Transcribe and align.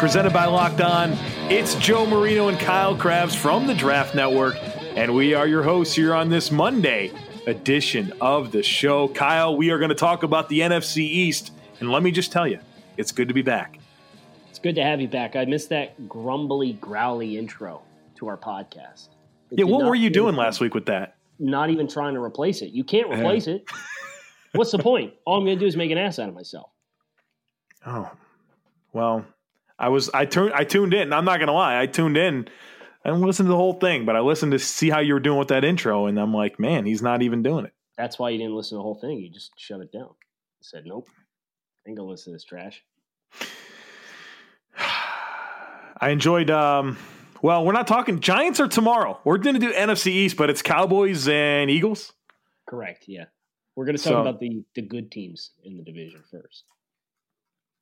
presented 0.00 0.32
by 0.32 0.46
Locked 0.46 0.80
On. 0.80 1.12
It's 1.50 1.74
Joe 1.74 2.06
Marino 2.06 2.48
and 2.48 2.58
Kyle 2.58 2.96
Crabbs 2.96 3.34
from 3.34 3.66
the 3.66 3.74
Draft 3.74 4.14
Network, 4.14 4.56
and 4.96 5.14
we 5.14 5.34
are 5.34 5.46
your 5.46 5.62
hosts 5.62 5.94
here 5.94 6.14
on 6.14 6.30
this 6.30 6.50
Monday 6.50 7.12
edition 7.46 8.10
of 8.18 8.50
the 8.50 8.62
show. 8.62 9.08
Kyle, 9.08 9.54
we 9.54 9.68
are 9.68 9.76
going 9.76 9.90
to 9.90 9.94
talk 9.94 10.22
about 10.22 10.48
the 10.48 10.60
NFC 10.60 11.00
East, 11.02 11.52
and 11.80 11.92
let 11.92 12.02
me 12.02 12.12
just 12.12 12.32
tell 12.32 12.48
you, 12.48 12.58
it's 12.96 13.12
good 13.12 13.28
to 13.28 13.34
be 13.34 13.42
back. 13.42 13.78
It's 14.48 14.58
good 14.58 14.74
to 14.76 14.82
have 14.82 15.02
you 15.02 15.08
back. 15.08 15.36
I 15.36 15.44
missed 15.44 15.68
that 15.68 16.08
grumbly, 16.08 16.72
growly 16.72 17.36
intro 17.36 17.82
to 18.14 18.26
our 18.26 18.38
podcast. 18.38 19.08
It 19.50 19.58
Yeah, 19.58 19.64
what 19.66 19.84
were 19.84 19.94
you 19.94 20.08
doing 20.08 20.34
last 20.34 20.60
week 20.60 20.72
with 20.72 20.86
that? 20.86 21.16
Not 21.38 21.68
even 21.68 21.86
trying 21.86 22.14
to 22.14 22.22
replace 22.22 22.62
it. 22.62 22.70
You 22.70 22.84
can't 22.84 23.10
replace 23.10 23.46
it. 23.46 23.68
What's 24.54 24.70
the 24.70 24.78
point? 24.78 25.12
All 25.26 25.36
I'm 25.36 25.44
going 25.44 25.58
to 25.58 25.60
do 25.60 25.66
is 25.66 25.76
make 25.76 25.90
an 25.90 25.98
ass 25.98 26.18
out 26.18 26.30
of 26.30 26.34
myself. 26.34 26.70
Oh, 27.84 28.10
well, 28.94 29.26
I 29.80 29.88
was 29.88 30.10
I 30.10 30.26
turned 30.26 30.52
I 30.52 30.62
tuned 30.64 30.94
in. 30.94 31.12
I'm 31.12 31.24
not 31.24 31.40
gonna 31.40 31.52
lie, 31.52 31.80
I 31.80 31.86
tuned 31.86 32.16
in 32.16 32.48
and 33.04 33.20
listened 33.20 33.46
to 33.46 33.50
the 33.50 33.56
whole 33.56 33.72
thing, 33.80 34.04
but 34.04 34.14
I 34.14 34.20
listened 34.20 34.52
to 34.52 34.58
see 34.58 34.90
how 34.90 35.00
you 35.00 35.14
were 35.14 35.20
doing 35.20 35.38
with 35.38 35.48
that 35.48 35.64
intro, 35.64 36.06
and 36.06 36.20
I'm 36.20 36.34
like, 36.34 36.60
man, 36.60 36.84
he's 36.86 37.00
not 37.02 37.22
even 37.22 37.42
doing 37.42 37.64
it. 37.64 37.72
That's 37.96 38.18
why 38.18 38.30
you 38.30 38.38
didn't 38.38 38.54
listen 38.54 38.76
to 38.76 38.78
the 38.78 38.82
whole 38.82 38.94
thing. 39.00 39.18
You 39.18 39.30
just 39.30 39.52
shut 39.56 39.80
it 39.80 39.90
down. 39.90 40.08
I 40.10 40.62
said, 40.62 40.84
nope. 40.86 41.08
I 41.86 41.90
ain't 41.90 41.96
to 41.98 42.02
listen 42.04 42.32
to 42.32 42.34
this 42.36 42.44
trash. 42.44 42.82
I 44.78 46.10
enjoyed. 46.10 46.50
um 46.50 46.96
Well, 47.42 47.64
we're 47.64 47.72
not 47.72 47.86
talking 47.86 48.20
Giants 48.20 48.60
are 48.60 48.68
tomorrow. 48.68 49.18
We're 49.24 49.38
going 49.38 49.54
to 49.54 49.60
do 49.60 49.72
NFC 49.72 50.08
East, 50.08 50.36
but 50.36 50.50
it's 50.50 50.62
Cowboys 50.62 51.28
and 51.28 51.70
Eagles. 51.70 52.12
Correct. 52.68 53.04
Yeah. 53.06 53.24
We're 53.76 53.86
going 53.86 53.96
to 53.96 54.02
talk 54.02 54.10
So- 54.12 54.20
about 54.20 54.40
the, 54.40 54.62
the 54.74 54.82
good 54.82 55.10
teams 55.10 55.50
in 55.64 55.76
the 55.76 55.82
division 55.82 56.22
first. 56.30 56.64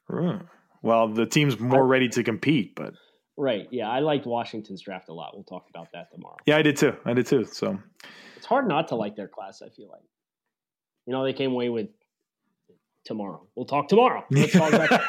Hmm. 0.09 0.45
Well, 0.83 1.09
the 1.09 1.27
team's 1.27 1.59
more 1.59 1.87
ready 1.87 2.09
to 2.11 2.23
compete, 2.23 2.75
but 2.77 2.95
Right. 3.37 3.69
Yeah. 3.71 3.89
I 3.89 4.01
liked 4.01 4.27
Washington's 4.27 4.83
draft 4.83 5.09
a 5.09 5.13
lot. 5.13 5.31
We'll 5.33 5.45
talk 5.45 5.67
about 5.71 5.89
that 5.93 6.11
tomorrow. 6.13 6.37
yeah, 6.47 6.57
I 6.57 6.63
did 6.63 6.77
too. 6.77 6.97
I 7.05 7.15
did 7.15 7.27
too. 7.27 7.45
So 7.45 7.79
It's 8.37 8.47
hard 8.47 8.67
not 8.67 8.89
to 8.89 8.97
like 8.97 9.15
their 9.15 9.29
class, 9.29 9.63
I 9.63 9.69
feel 9.69 9.89
like. 9.89 10.03
You 11.07 11.13
know, 11.13 11.23
they 11.25 11.33
came 11.33 11.53
away 11.53 11.69
with 11.69 11.87
tomorrow. 13.05 13.47
We'll 13.55 13.67
talk 13.67 13.89
tomorrow. 13.89 14.25
Let's 14.31 14.53
talk 14.53 14.73
about 14.73 15.01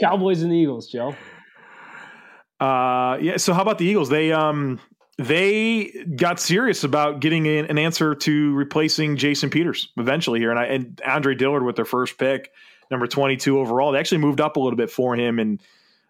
Cowboys 0.00 0.42
and 0.42 0.50
the 0.50 0.56
Eagles, 0.56 0.88
Joe. 0.88 1.14
Uh, 2.58 3.18
yeah. 3.20 3.36
So 3.36 3.52
how 3.52 3.62
about 3.62 3.78
the 3.78 3.84
Eagles? 3.84 4.08
They 4.08 4.32
um 4.32 4.80
they 5.18 5.92
got 6.16 6.40
serious 6.40 6.84
about 6.84 7.20
getting 7.20 7.46
an, 7.46 7.66
an 7.66 7.78
answer 7.78 8.14
to 8.14 8.54
replacing 8.54 9.16
Jason 9.16 9.50
Peters 9.50 9.92
eventually 9.96 10.40
here, 10.40 10.50
and 10.50 10.58
I 10.58 10.64
and 10.66 11.00
Andre 11.06 11.34
Dillard 11.34 11.64
with 11.64 11.76
their 11.76 11.84
first 11.84 12.18
pick, 12.18 12.50
number 12.90 13.06
twenty 13.06 13.36
two 13.36 13.58
overall. 13.58 13.92
They 13.92 13.98
actually 13.98 14.18
moved 14.18 14.40
up 14.40 14.56
a 14.56 14.60
little 14.60 14.76
bit 14.76 14.90
for 14.90 15.14
him, 15.14 15.38
and 15.38 15.62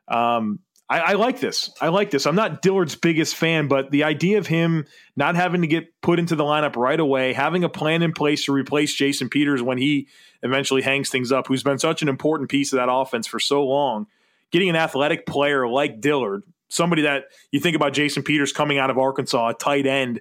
um. 0.08 0.60
I, 0.88 1.00
I 1.00 1.12
like 1.14 1.40
this. 1.40 1.72
I 1.80 1.88
like 1.88 2.12
this. 2.12 2.28
I'm 2.28 2.36
not 2.36 2.62
Dillard's 2.62 2.94
biggest 2.94 3.34
fan, 3.34 3.66
but 3.66 3.90
the 3.90 4.04
idea 4.04 4.38
of 4.38 4.46
him 4.46 4.86
not 5.16 5.34
having 5.34 5.62
to 5.62 5.66
get 5.66 6.00
put 6.00 6.20
into 6.20 6.36
the 6.36 6.44
lineup 6.44 6.76
right 6.76 7.00
away, 7.00 7.32
having 7.32 7.64
a 7.64 7.68
plan 7.68 8.04
in 8.04 8.12
place 8.12 8.44
to 8.44 8.52
replace 8.52 8.94
Jason 8.94 9.28
Peters 9.28 9.60
when 9.60 9.78
he 9.78 10.06
eventually 10.44 10.82
hangs 10.82 11.10
things 11.10 11.32
up, 11.32 11.48
who's 11.48 11.64
been 11.64 11.80
such 11.80 12.02
an 12.02 12.08
important 12.08 12.50
piece 12.50 12.72
of 12.72 12.76
that 12.76 12.88
offense 12.88 13.26
for 13.26 13.40
so 13.40 13.66
long, 13.66 14.06
getting 14.52 14.68
an 14.68 14.76
athletic 14.76 15.26
player 15.26 15.66
like 15.66 16.00
Dillard, 16.00 16.44
somebody 16.68 17.02
that 17.02 17.24
you 17.50 17.58
think 17.58 17.74
about 17.74 17.92
Jason 17.92 18.22
Peters 18.22 18.52
coming 18.52 18.78
out 18.78 18.88
of 18.88 18.96
Arkansas, 18.96 19.48
a 19.48 19.54
tight 19.54 19.88
end, 19.88 20.20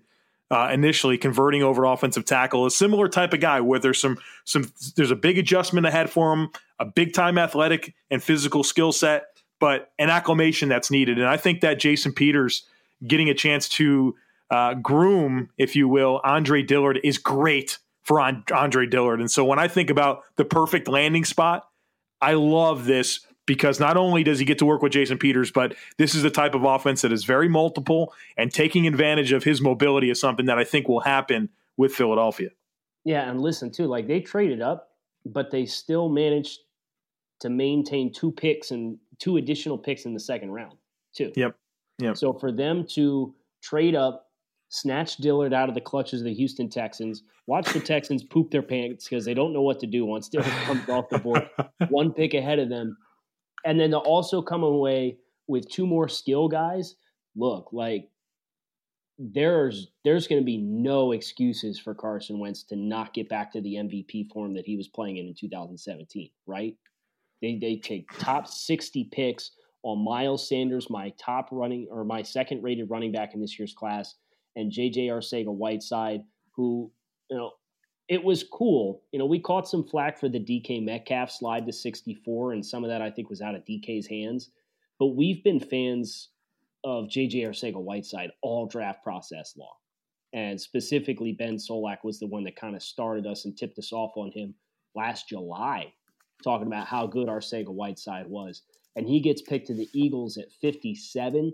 uh, 0.51 0.69
initially 0.71 1.17
converting 1.17 1.63
over 1.63 1.85
offensive 1.85 2.25
tackle, 2.25 2.65
a 2.65 2.71
similar 2.71 3.07
type 3.07 3.33
of 3.33 3.39
guy 3.39 3.61
where 3.61 3.79
there's 3.79 3.99
some 3.99 4.17
some 4.43 4.71
there's 4.95 5.11
a 5.11 5.15
big 5.15 5.37
adjustment 5.37 5.87
ahead 5.87 6.09
for 6.09 6.33
him, 6.33 6.49
a 6.79 6.85
big 6.85 7.13
time 7.13 7.37
athletic 7.37 7.95
and 8.11 8.21
physical 8.21 8.63
skill 8.63 8.91
set, 8.91 9.25
but 9.59 9.91
an 9.97 10.09
acclimation 10.09 10.69
that's 10.69 10.91
needed. 10.91 11.17
And 11.17 11.27
I 11.27 11.37
think 11.37 11.61
that 11.61 11.79
Jason 11.79 12.13
Peters 12.13 12.67
getting 13.05 13.29
a 13.29 13.33
chance 13.33 13.67
to 13.69 14.15
uh, 14.51 14.75
groom, 14.75 15.49
if 15.57 15.75
you 15.75 15.87
will, 15.87 16.21
Andre 16.23 16.61
Dillard 16.61 16.99
is 17.03 17.17
great 17.17 17.79
for 18.03 18.21
Andre 18.21 18.85
Dillard. 18.85 19.19
And 19.19 19.31
so 19.31 19.43
when 19.43 19.57
I 19.57 19.67
think 19.67 19.89
about 19.89 20.21
the 20.35 20.45
perfect 20.45 20.87
landing 20.87 21.25
spot, 21.25 21.67
I 22.21 22.33
love 22.33 22.85
this 22.85 23.25
because 23.45 23.79
not 23.79 23.97
only 23.97 24.23
does 24.23 24.39
he 24.39 24.45
get 24.45 24.57
to 24.59 24.65
work 24.65 24.81
with 24.81 24.91
Jason 24.91 25.17
Peters, 25.17 25.51
but 25.51 25.75
this 25.97 26.15
is 26.15 26.23
the 26.23 26.29
type 26.29 26.55
of 26.55 26.63
offense 26.63 27.01
that 27.01 27.11
is 27.11 27.23
very 27.23 27.47
multiple 27.47 28.13
and 28.37 28.51
taking 28.51 28.87
advantage 28.87 29.31
of 29.31 29.43
his 29.43 29.61
mobility 29.61 30.09
is 30.09 30.19
something 30.19 30.45
that 30.47 30.57
I 30.57 30.63
think 30.63 30.87
will 30.87 31.01
happen 31.01 31.49
with 31.77 31.93
Philadelphia. 31.93 32.49
Yeah, 33.03 33.29
and 33.29 33.39
listen 33.39 33.71
too, 33.71 33.85
like 33.85 34.07
they 34.07 34.19
traded 34.19 34.61
up, 34.61 34.89
but 35.25 35.51
they 35.51 35.65
still 35.65 36.09
managed 36.09 36.59
to 37.41 37.49
maintain 37.49 38.11
two 38.11 38.31
picks 38.31 38.71
and 38.71 38.97
two 39.19 39.37
additional 39.37 39.77
picks 39.77 40.05
in 40.05 40.13
the 40.13 40.19
second 40.19 40.51
round, 40.51 40.77
too. 41.15 41.31
Yep. 41.35 41.55
Yep. 41.99 42.17
So 42.17 42.33
for 42.33 42.51
them 42.51 42.85
to 42.91 43.33
trade 43.61 43.95
up, 43.95 44.27
snatch 44.69 45.17
Dillard 45.17 45.53
out 45.53 45.69
of 45.69 45.75
the 45.75 45.81
clutches 45.81 46.21
of 46.21 46.25
the 46.25 46.33
Houston 46.33 46.69
Texans, 46.69 47.23
watch 47.47 47.71
the 47.71 47.79
Texans 47.79 48.23
poop 48.23 48.51
their 48.51 48.61
pants 48.61 49.07
because 49.07 49.25
they 49.25 49.33
don't 49.33 49.53
know 49.53 49.61
what 49.61 49.79
to 49.79 49.87
do 49.87 50.05
once 50.05 50.27
Dillard 50.27 50.47
comes 50.63 50.89
off 50.89 51.09
the 51.09 51.19
board, 51.19 51.49
one 51.89 52.11
pick 52.11 52.33
ahead 52.33 52.59
of 52.59 52.69
them, 52.69 52.97
and 53.65 53.79
then 53.79 53.91
to 53.91 53.97
also 53.97 54.41
come 54.41 54.63
away 54.63 55.17
with 55.47 55.69
two 55.69 55.85
more 55.85 56.07
skill 56.07 56.47
guys. 56.47 56.95
Look, 57.35 57.69
like 57.73 58.09
there's 59.17 59.87
there's 60.03 60.27
going 60.27 60.41
to 60.41 60.45
be 60.45 60.57
no 60.57 61.11
excuses 61.11 61.79
for 61.79 61.95
Carson 61.95 62.39
Wentz 62.39 62.63
to 62.63 62.75
not 62.75 63.13
get 63.13 63.29
back 63.29 63.51
to 63.53 63.61
the 63.61 63.75
MVP 63.75 64.31
form 64.31 64.53
that 64.53 64.65
he 64.65 64.77
was 64.77 64.87
playing 64.87 65.17
in 65.17 65.27
in 65.27 65.33
2017, 65.33 66.29
right? 66.45 66.75
They 67.41 67.57
they 67.59 67.77
take 67.77 68.07
top 68.19 68.47
60 68.47 69.09
picks 69.11 69.51
on 69.83 70.03
Miles 70.03 70.47
Sanders, 70.47 70.89
my 70.89 71.13
top 71.17 71.49
running 71.51 71.87
or 71.91 72.03
my 72.03 72.21
second 72.21 72.63
rated 72.63 72.89
running 72.89 73.11
back 73.11 73.33
in 73.33 73.41
this 73.41 73.57
year's 73.57 73.73
class, 73.73 74.15
and 74.55 74.71
JJ 74.71 75.07
Arcega 75.07 75.53
Whiteside, 75.53 76.21
who, 76.55 76.91
you 77.29 77.37
know, 77.37 77.51
it 78.07 78.23
was 78.23 78.43
cool. 78.43 79.01
You 79.11 79.19
know, 79.19 79.25
we 79.25 79.39
caught 79.39 79.67
some 79.67 79.83
flack 79.83 80.19
for 80.19 80.29
the 80.29 80.39
DK 80.39 80.83
Metcalf 80.83 81.31
slide 81.31 81.65
to 81.65 81.73
64, 81.73 82.53
and 82.53 82.65
some 82.65 82.83
of 82.83 82.89
that 82.89 83.01
I 83.01 83.09
think 83.09 83.29
was 83.29 83.41
out 83.41 83.55
of 83.55 83.65
DK's 83.65 84.07
hands. 84.07 84.51
But 84.99 85.15
we've 85.15 85.43
been 85.43 85.59
fans 85.59 86.29
of 86.83 87.05
JJ 87.05 87.47
Arcega 87.47 87.81
Whiteside 87.81 88.31
all 88.41 88.67
draft 88.67 89.03
process 89.03 89.55
long. 89.57 89.75
And 90.33 90.59
specifically, 90.59 91.31
Ben 91.31 91.55
Solak 91.55 92.03
was 92.03 92.19
the 92.19 92.27
one 92.27 92.43
that 92.43 92.55
kind 92.55 92.75
of 92.75 92.83
started 92.83 93.25
us 93.25 93.45
and 93.45 93.57
tipped 93.57 93.79
us 93.79 93.91
off 93.91 94.11
on 94.15 94.31
him 94.31 94.53
last 94.93 95.29
July, 95.29 95.93
talking 96.43 96.67
about 96.67 96.87
how 96.87 97.07
good 97.07 97.27
Arcega 97.27 97.69
Whiteside 97.69 98.27
was. 98.27 98.61
And 98.95 99.07
he 99.07 99.19
gets 99.19 99.41
picked 99.41 99.67
to 99.67 99.73
the 99.73 99.89
Eagles 99.93 100.37
at 100.37 100.51
57. 100.61 101.53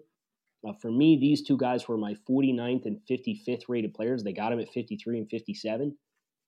Uh, 0.68 0.74
for 0.82 0.92
me, 0.92 1.18
these 1.20 1.44
two 1.44 1.58
guys 1.58 1.88
were 1.88 1.98
my 1.98 2.16
49th 2.30 2.86
and 2.86 3.00
55th 3.10 3.64
rated 3.70 3.94
players. 3.94 4.24
They 4.24 4.34
got 4.34 4.52
him 4.52 4.60
at 4.60 4.70
53 4.70 5.20
and 5.20 5.30
57. 5.30 5.96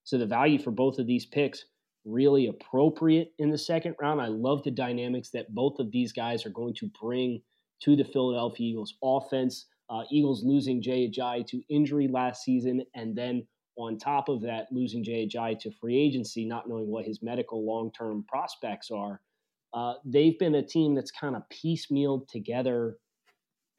So 0.03 0.17
the 0.17 0.25
value 0.25 0.59
for 0.59 0.71
both 0.71 0.99
of 0.99 1.07
these 1.07 1.25
picks 1.25 1.65
really 2.05 2.47
appropriate 2.47 3.33
in 3.39 3.49
the 3.49 3.57
second 3.57 3.95
round. 3.99 4.21
I 4.21 4.27
love 4.27 4.63
the 4.63 4.71
dynamics 4.71 5.29
that 5.29 5.53
both 5.53 5.79
of 5.79 5.91
these 5.91 6.11
guys 6.11 6.45
are 6.45 6.49
going 6.49 6.73
to 6.75 6.91
bring 7.01 7.41
to 7.83 7.95
the 7.95 8.03
Philadelphia 8.03 8.71
Eagles 8.71 8.95
offense. 9.03 9.65
Uh, 9.89 10.03
Eagles 10.11 10.43
losing 10.43 10.81
Jay 10.81 11.09
Ajayi 11.09 11.45
to 11.47 11.61
injury 11.69 12.07
last 12.07 12.43
season, 12.43 12.83
and 12.95 13.15
then 13.15 13.45
on 13.77 13.97
top 13.97 14.29
of 14.29 14.41
that, 14.41 14.67
losing 14.71 15.03
Jay 15.03 15.27
Ajayi 15.27 15.59
to 15.59 15.71
free 15.71 15.97
agency, 15.99 16.45
not 16.45 16.67
knowing 16.67 16.87
what 16.87 17.05
his 17.05 17.21
medical 17.21 17.65
long 17.65 17.91
term 17.91 18.23
prospects 18.27 18.91
are. 18.91 19.21
Uh, 19.73 19.95
they've 20.05 20.37
been 20.37 20.55
a 20.55 20.65
team 20.65 20.93
that's 20.93 21.11
kind 21.11 21.35
of 21.35 21.43
piecemealed 21.49 22.27
together 22.27 22.97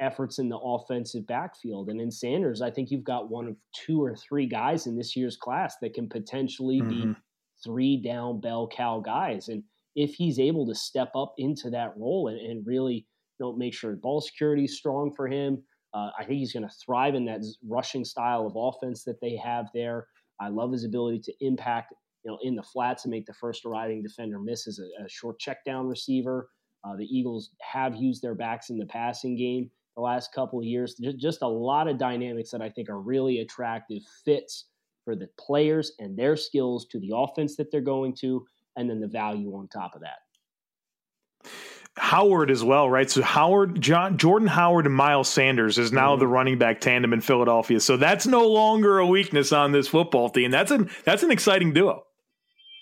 efforts 0.00 0.38
in 0.38 0.48
the 0.48 0.58
offensive 0.58 1.26
backfield. 1.26 1.88
And 1.88 2.00
in 2.00 2.10
Sanders, 2.10 2.60
I 2.62 2.70
think 2.70 2.90
you've 2.90 3.04
got 3.04 3.30
one 3.30 3.46
of 3.46 3.56
two 3.74 4.02
or 4.02 4.14
three 4.16 4.46
guys 4.46 4.86
in 4.86 4.96
this 4.96 5.14
year's 5.16 5.36
class 5.36 5.76
that 5.80 5.94
can 5.94 6.08
potentially 6.08 6.80
be 6.80 7.04
Mhm. 7.06 7.16
three 7.62 7.96
down 7.96 8.40
bell 8.40 8.66
cow 8.68 9.00
guys. 9.00 9.48
And 9.48 9.62
if 9.94 10.14
he's 10.14 10.38
able 10.40 10.66
to 10.66 10.74
step 10.74 11.10
up 11.14 11.34
into 11.38 11.70
that 11.70 11.96
role 11.96 12.28
and, 12.28 12.38
and 12.40 12.66
really 12.66 13.06
you 13.38 13.46
know, 13.46 13.52
make 13.52 13.74
sure 13.74 13.96
ball 13.96 14.20
security 14.20 14.64
is 14.64 14.76
strong 14.76 15.12
for 15.12 15.26
him, 15.28 15.62
uh, 15.92 16.10
I 16.18 16.24
think 16.24 16.38
he's 16.38 16.52
going 16.52 16.68
to 16.68 16.74
thrive 16.84 17.14
in 17.14 17.24
that 17.26 17.40
rushing 17.66 18.04
style 18.04 18.46
of 18.46 18.54
offense 18.56 19.04
that 19.04 19.20
they 19.20 19.36
have 19.36 19.66
there. 19.72 20.08
I 20.40 20.48
love 20.48 20.72
his 20.72 20.84
ability 20.84 21.20
to 21.20 21.34
impact, 21.40 21.94
you 22.24 22.30
know, 22.30 22.38
in 22.42 22.56
the 22.56 22.62
flats 22.62 23.04
and 23.04 23.12
make 23.12 23.26
the 23.26 23.34
first 23.34 23.64
arriving 23.64 24.02
defender 24.02 24.40
miss 24.40 24.66
as 24.66 24.80
a, 24.80 25.04
a 25.04 25.08
short 25.08 25.38
check 25.38 25.64
down 25.64 25.86
receiver. 25.86 26.48
Uh, 26.82 26.96
the 26.96 27.06
Eagles 27.06 27.50
have 27.62 27.94
used 27.96 28.20
their 28.22 28.34
backs 28.34 28.70
in 28.70 28.78
the 28.78 28.86
passing 28.86 29.36
game 29.36 29.70
the 29.96 30.02
last 30.02 30.32
couple 30.32 30.58
of 30.58 30.64
years. 30.64 30.94
Just 31.16 31.42
a 31.42 31.48
lot 31.48 31.88
of 31.88 31.98
dynamics 31.98 32.50
that 32.50 32.62
I 32.62 32.70
think 32.70 32.88
are 32.88 33.00
really 33.00 33.40
attractive 33.40 34.02
fits 34.24 34.66
for 35.04 35.14
the 35.14 35.28
players 35.38 35.92
and 35.98 36.16
their 36.16 36.36
skills 36.36 36.86
to 36.86 36.98
the 36.98 37.12
offense 37.14 37.56
that 37.56 37.70
they're 37.70 37.80
going 37.80 38.14
to, 38.20 38.44
and 38.76 38.88
then 38.88 39.00
the 39.00 39.06
value 39.06 39.54
on 39.54 39.68
top 39.68 39.94
of 39.94 40.00
that. 40.00 41.50
Howard 41.96 42.50
as 42.50 42.64
well, 42.64 42.90
right? 42.90 43.08
So 43.08 43.22
Howard, 43.22 43.80
John, 43.80 44.18
Jordan 44.18 44.48
Howard, 44.48 44.86
and 44.86 44.94
Miles 44.94 45.28
Sanders 45.28 45.78
is 45.78 45.92
now 45.92 46.12
mm-hmm. 46.12 46.20
the 46.20 46.26
running 46.26 46.58
back 46.58 46.80
tandem 46.80 47.12
in 47.12 47.20
Philadelphia. 47.20 47.78
So 47.78 47.96
that's 47.96 48.26
no 48.26 48.48
longer 48.48 48.98
a 48.98 49.06
weakness 49.06 49.52
on 49.52 49.70
this 49.70 49.86
football 49.86 50.28
team. 50.28 50.50
That's 50.50 50.72
an 50.72 50.90
that's 51.04 51.22
an 51.22 51.30
exciting 51.30 51.72
duo. 51.72 52.04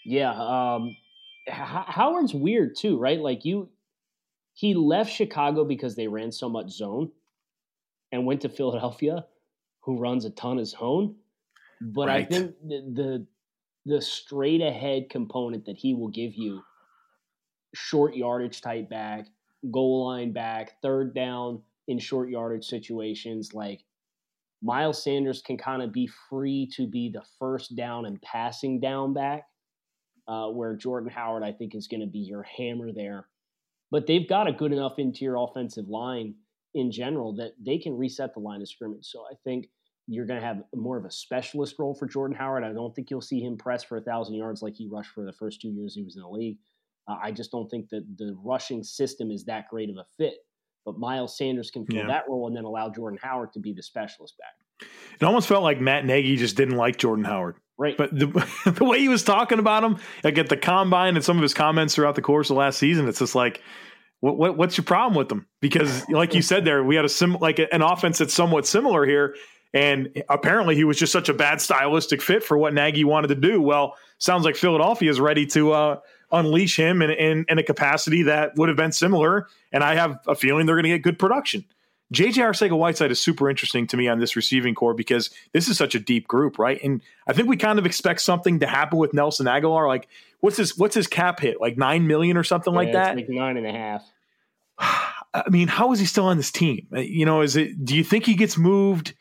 Yeah, 0.07 0.33
um, 0.33 0.97
H- 1.47 1.55
Howard's 1.57 2.33
weird 2.33 2.75
too, 2.79 2.99
right? 2.99 3.21
Like 3.21 3.45
you, 3.45 3.69
he 4.55 4.75
left 4.75 5.13
Chicago 5.13 5.65
because 5.65 5.97
they 5.97 6.09
ran 6.09 6.33
so 6.33 6.49
much 6.49 6.71
zone, 6.71 7.11
and 8.13 8.27
went 8.27 8.43
to 8.43 8.49
Philadelphia, 8.49 9.25
who 9.81 9.99
runs 9.99 10.25
a 10.25 10.31
ton 10.31 10.59
of 10.59 10.67
zone. 10.67 11.17
But 11.81 12.09
right. 12.09 12.23
I 12.23 12.25
think 12.25 12.55
the, 12.63 12.93
the 12.93 13.27
the 13.85 14.01
straight 14.01 14.61
ahead 14.61 15.11
component 15.11 15.65
that 15.67 15.77
he 15.77 15.95
will 15.95 16.11
give 16.11 16.35
you 16.37 16.63
short 17.75 18.15
yardage 18.15 18.61
type 18.61 18.89
back, 18.89 19.27
goal 19.73 20.07
line 20.07 20.33
back, 20.33 20.81
third 20.83 21.15
down 21.15 21.63
in 21.89 21.99
short 21.99 22.29
yardage 22.29 22.65
situations. 22.65 23.55
Like 23.55 23.81
Miles 24.63 25.03
Sanders 25.03 25.43
can 25.43 25.59
kind 25.59 25.83
of 25.83 25.93
be 25.93 26.09
free 26.29 26.71
to 26.77 26.87
be 26.87 27.11
the 27.11 27.25
first 27.41 27.75
down 27.75 28.07
and 28.07 28.23
passing 28.23 28.79
down 28.79 29.15
back, 29.15 29.45
uh, 30.29 30.49
where 30.49 30.77
Jordan 30.77 31.11
Howard, 31.11 31.43
I 31.43 31.51
think, 31.51 31.75
is 31.75 31.89
going 31.89 32.03
to 32.03 32.07
be 32.07 32.21
your 32.21 32.45
hammer 32.45 32.93
there. 32.93 33.27
But 33.93 34.07
they've 34.07 34.27
got 34.27 34.49
a 34.49 34.53
good 34.53 34.73
enough 34.73 34.99
interior 34.99 35.37
offensive 35.37 35.87
line 35.87 36.35
in 36.75 36.91
general 36.91 37.35
that 37.37 37.53
they 37.65 37.77
can 37.77 37.97
reset 37.97 38.33
the 38.33 38.41
line 38.41 38.63
of 38.63 38.69
scrimmage. 38.69 39.05
So 39.05 39.21
I 39.31 39.35
think 39.45 39.69
you're 40.09 40.25
going 40.25 40.41
to 40.41 40.47
have 40.47 40.63
more 40.75 40.97
of 40.97 41.05
a 41.05 41.11
specialist 41.11 41.77
role 41.79 41.95
for 41.95 42.07
Jordan 42.07 42.35
Howard. 42.37 42.65
I 42.65 42.73
don't 42.73 42.95
think 42.95 43.11
you'll 43.11 43.21
see 43.21 43.41
him 43.41 43.59
press 43.59 43.85
for 43.85 43.99
a 43.99 44.01
thousand 44.01 44.35
yards 44.35 44.63
like 44.63 44.75
he 44.75 44.89
rushed 44.91 45.11
for 45.11 45.27
the 45.27 45.33
first 45.33 45.61
two 45.61 45.69
years 45.69 45.95
he 45.95 46.03
was 46.03 46.17
in 46.17 46.23
the 46.23 46.29
league. 46.29 46.57
Uh, 47.07 47.17
I 47.23 47.33
just 47.33 47.51
don't 47.51 47.69
think 47.69 47.91
that 47.91 48.05
the 48.17 48.35
rushing 48.43 48.83
system 48.83 49.31
is 49.31 49.45
that 49.45 49.69
great 49.69 49.91
of 49.91 49.97
a 49.97 50.07
fit. 50.17 50.39
But 50.85 50.99
Miles 50.99 51.37
Sanders 51.37 51.71
can 51.71 51.87
fill 51.87 51.99
yeah. 51.99 52.07
that 52.09 52.25
role 52.29 52.49
and 52.49 52.57
then 52.57 52.65
allow 52.65 52.89
Jordan 52.89 53.19
Howard 53.23 53.53
to 53.53 53.61
be 53.61 53.73
the 53.73 53.83
specialist 53.83 54.35
back. 54.39 54.89
It 55.21 55.25
almost 55.25 55.47
felt 55.47 55.63
like 55.63 55.81
Matt 55.81 56.05
Nagy 56.05 56.37
just 56.37 56.57
didn't 56.57 56.77
like 56.77 56.97
Jordan 56.97 57.25
Howard. 57.25 57.57
Right. 57.79 57.97
But 57.97 58.19
the, 58.19 58.27
the 58.77 58.85
way 58.85 58.99
he 58.99 59.09
was 59.09 59.23
talking 59.23 59.59
about 59.61 59.85
him, 59.85 59.99
like 60.25 60.39
at 60.39 60.49
the 60.49 60.57
combine 60.57 61.15
and 61.15 61.25
some 61.25 61.37
of 61.37 61.43
his 61.43 61.55
comments 61.55 61.95
throughout 61.95 62.17
the 62.17 62.23
course 62.23 62.51
of 62.51 62.57
last 62.57 62.79
season, 62.79 63.07
it's 63.07 63.21
just 63.21 63.35
like, 63.35 63.63
what, 64.23 64.39
what 64.39 64.57
what's 64.57 64.77
your 64.77 64.85
problem 64.85 65.15
with 65.15 65.29
them? 65.29 65.47
Because 65.61 66.09
like 66.09 66.33
you 66.33 66.43
said 66.43 66.65
there, 66.65 66.85
we 66.85 66.95
had 66.95 67.05
a 67.05 67.09
sim 67.09 67.37
like 67.41 67.59
an 67.59 67.83
offense 67.83 68.19
that's 68.19 68.33
somewhat 68.33 68.67
similar 68.67 69.05
here. 69.05 69.35
And 69.75 70.23
apparently 70.29 70.77
he 70.77 70.85
was 70.85 70.97
just 70.97 71.13
such 71.13 71.29
a 71.29 71.35
bad 71.35 71.61
stylistic 71.61 72.23
fit 72.23 72.45
for 72.45 72.57
what 72.57 72.73
Nagy 72.73 73.03
wanted 73.03 73.29
to 73.29 73.35
do. 73.35 73.61
Well, 73.61 73.97
sounds 74.19 74.45
like 74.45 74.55
Philadelphia 74.55 75.11
is 75.11 75.19
ready 75.19 75.45
to 75.47 75.73
uh, 75.73 75.97
unleash 76.31 76.77
him 76.77 77.03
in, 77.03 77.11
in, 77.11 77.45
in 77.49 77.59
a 77.59 77.63
capacity 77.65 78.23
that 78.25 78.53
would 78.57 78.69
have 78.69 78.77
been 78.77 78.93
similar. 78.93 79.49
And 79.73 79.83
I 79.83 79.97
have 79.97 80.21
a 80.29 80.37
feeling 80.37 80.67
they're 80.67 80.77
going 80.77 80.85
to 80.85 80.91
get 80.91 81.03
good 81.03 81.19
production. 81.19 81.65
JJ 82.13 82.35
Arcega 82.35 82.77
Whiteside 82.77 83.11
is 83.11 83.21
super 83.21 83.49
interesting 83.49 83.87
to 83.89 83.97
me 83.97 84.07
on 84.07 84.19
this 84.19 84.37
receiving 84.37 84.75
corps 84.75 84.95
because 84.95 85.31
this 85.53 85.69
is 85.69 85.79
such 85.79 85.95
a 85.95 85.99
deep 85.99 86.29
group, 86.29 86.59
right? 86.59 86.79
And 86.83 87.03
I 87.27 87.33
think 87.33 87.49
we 87.49 87.57
kind 87.57 87.79
of 87.79 87.87
expect 87.87 88.21
something 88.21 88.61
to 88.61 88.67
happen 88.67 88.99
with 88.99 89.15
Nelson 89.15 89.47
Agholor. 89.47 89.89
Like, 89.89 90.09
what's 90.41 90.59
his 90.59 90.77
what's 90.77 90.95
his 90.95 91.07
cap 91.07 91.41
hit? 91.41 91.61
Like 91.61 91.79
nine 91.79 92.07
million 92.07 92.37
or 92.37 92.45
something 92.45 92.73
yeah, 92.75 92.79
like 92.79 92.93
that? 92.93 93.17
Like 93.17 93.29
nine 93.29 93.57
and 93.57 93.67
a 93.67 93.73
half. 93.73 94.05
I 95.35 95.49
mean, 95.49 95.69
how 95.69 95.93
is 95.93 95.99
he 95.99 96.05
still 96.05 96.27
on 96.27 96.37
this 96.37 96.53
team? 96.53 96.87
Uh, 96.95 97.01
you 97.01 97.25
know, 97.25 97.41
is 97.41 97.57
it 97.57 97.83
do 97.83 97.97
you 97.97 98.05
think 98.05 98.27
he 98.27 98.35
gets 98.35 98.59
moved? 98.59 99.15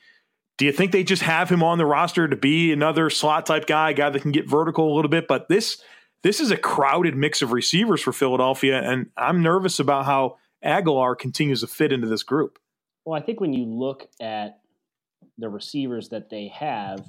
Do 0.58 0.66
you 0.66 0.74
think 0.74 0.92
they 0.92 1.04
just 1.04 1.24
have 1.24 1.50
him 1.50 1.64
on 1.64 1.78
the 1.78 1.86
roster 1.86 2.28
to 2.28 2.36
be 2.36 2.74
another 2.74 3.10
slot 3.10 3.46
type 3.46 3.66
guy, 3.66 3.94
guy 3.94 4.10
that 4.10 4.22
can 4.22 4.32
get 4.32 4.50
vertical 4.50 4.92
a 4.92 4.94
little 4.94 5.10
bit? 5.10 5.28
But 5.28 5.48
this 5.48 5.82
this 6.24 6.42
is 6.42 6.52
a 6.52 6.58
crowded 6.58 7.16
mix 7.16 7.42
of 7.42 7.54
receivers 7.54 8.02
for 8.02 8.12
Philadelphia, 8.12 8.82
and 8.82 9.10
I'm 9.16 9.42
nervous 9.42 9.80
about 9.80 10.06
how 10.06 10.38
Aguilar 10.62 11.16
continues 11.16 11.62
to 11.62 11.68
fit 11.68 11.94
into 11.94 12.08
this 12.08 12.24
group. 12.24 12.60
Well, 13.06 13.20
I 13.20 13.24
think 13.24 13.40
when 13.40 13.54
you 13.54 13.66
look 13.66 14.08
at 14.22 14.60
the 15.38 15.50
receivers 15.50 16.10
that 16.10 16.30
they 16.30 16.48
have, 16.50 17.06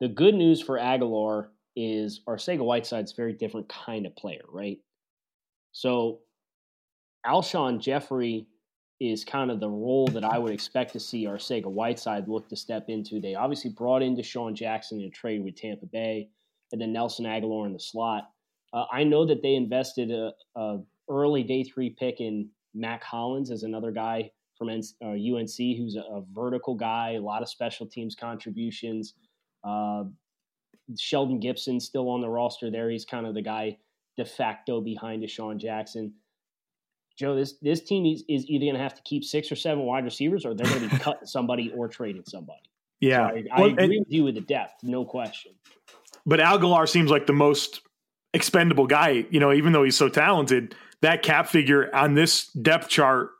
the 0.00 0.08
good 0.08 0.34
news 0.34 0.62
for 0.62 0.78
Agholor 0.78 1.48
is 1.76 2.20
Arcega 2.28 2.64
Whiteside's 2.64 3.12
very 3.12 3.32
different 3.32 3.68
kind 3.68 4.06
of 4.06 4.16
player, 4.16 4.42
right? 4.48 4.78
So 5.72 6.20
Alshon 7.26 7.80
Jeffery 7.80 8.46
is 9.00 9.24
kind 9.24 9.50
of 9.50 9.60
the 9.60 9.68
role 9.68 10.08
that 10.08 10.24
I 10.24 10.38
would 10.38 10.52
expect 10.52 10.92
to 10.94 11.00
see 11.00 11.26
Arcega 11.26 11.66
Whiteside 11.66 12.26
look 12.26 12.48
to 12.48 12.56
step 12.56 12.86
into. 12.88 13.20
They 13.20 13.34
obviously 13.34 13.70
brought 13.70 14.02
in 14.02 14.16
DeSean 14.16 14.54
Jackson 14.54 15.00
in 15.00 15.06
a 15.06 15.10
trade 15.10 15.44
with 15.44 15.56
Tampa 15.56 15.86
Bay, 15.86 16.30
and 16.72 16.80
then 16.80 16.92
Nelson 16.92 17.24
Agholor 17.24 17.66
in 17.66 17.72
the 17.72 17.80
slot. 17.80 18.24
Uh, 18.72 18.84
I 18.92 19.04
know 19.04 19.24
that 19.26 19.42
they 19.42 19.54
invested 19.54 20.10
a, 20.10 20.32
a, 20.56 20.78
early 21.08 21.42
day 21.42 21.64
three 21.64 21.90
pick 21.90 22.20
in 22.20 22.50
Mack 22.74 23.02
Hollins 23.02 23.50
as 23.50 23.62
another 23.62 23.92
guy 23.92 24.30
from 24.58 24.70
N- 24.70 24.82
uh, 25.02 25.10
UNC 25.10 25.56
who's 25.56 25.96
a, 25.96 26.00
a, 26.00 26.22
vertical 26.32 26.74
guy, 26.74 27.12
a 27.12 27.20
lot 27.20 27.42
of 27.42 27.48
special 27.48 27.86
teams 27.86 28.14
contributions. 28.14 29.14
Uh, 29.64 30.04
Shelton 30.96 31.38
Gibson 31.38 31.80
still 31.80 32.08
on 32.08 32.20
the 32.20 32.28
roster 32.28 32.70
there. 32.70 32.90
He's 32.90 33.04
kind 33.04 33.26
of 33.26 33.34
the 33.34 33.42
guy 33.42 33.78
de 34.16 34.24
facto 34.24 34.80
behind 34.80 35.22
DeSean 35.22 35.58
Jackson. 35.58 36.14
Joe, 37.16 37.34
this 37.34 37.54
this 37.60 37.82
team 37.82 38.06
is, 38.06 38.22
is 38.28 38.46
either 38.48 38.64
going 38.64 38.74
to 38.74 38.82
have 38.82 38.94
to 38.94 39.02
keep 39.02 39.24
six 39.24 39.50
or 39.50 39.56
seven 39.56 39.84
wide 39.84 40.04
receivers, 40.04 40.46
or 40.46 40.54
they're 40.54 40.66
going 40.66 40.88
to 40.88 40.96
be 40.96 40.98
cutting 41.02 41.26
somebody 41.26 41.72
or 41.76 41.88
trading 41.88 42.22
somebody. 42.26 42.60
Yeah, 43.00 43.28
so 43.28 43.34
I, 43.34 43.44
I 43.52 43.60
well, 43.60 43.70
agree 43.70 43.84
and, 43.84 44.06
with 44.06 44.12
you 44.12 44.24
with 44.24 44.34
the 44.34 44.40
depth, 44.40 44.82
no 44.82 45.04
question. 45.04 45.52
But 46.24 46.40
Agholor 46.40 46.88
seems 46.88 47.10
like 47.10 47.26
the 47.26 47.32
most 47.32 47.80
expendable 48.34 48.86
guy. 48.86 49.26
You 49.30 49.40
know, 49.40 49.52
even 49.52 49.72
though 49.72 49.82
he's 49.82 49.96
so 49.96 50.08
talented, 50.08 50.74
that 51.02 51.22
cap 51.22 51.48
figure 51.48 51.94
on 51.94 52.14
this 52.14 52.46
depth 52.48 52.88
chart. 52.88 53.30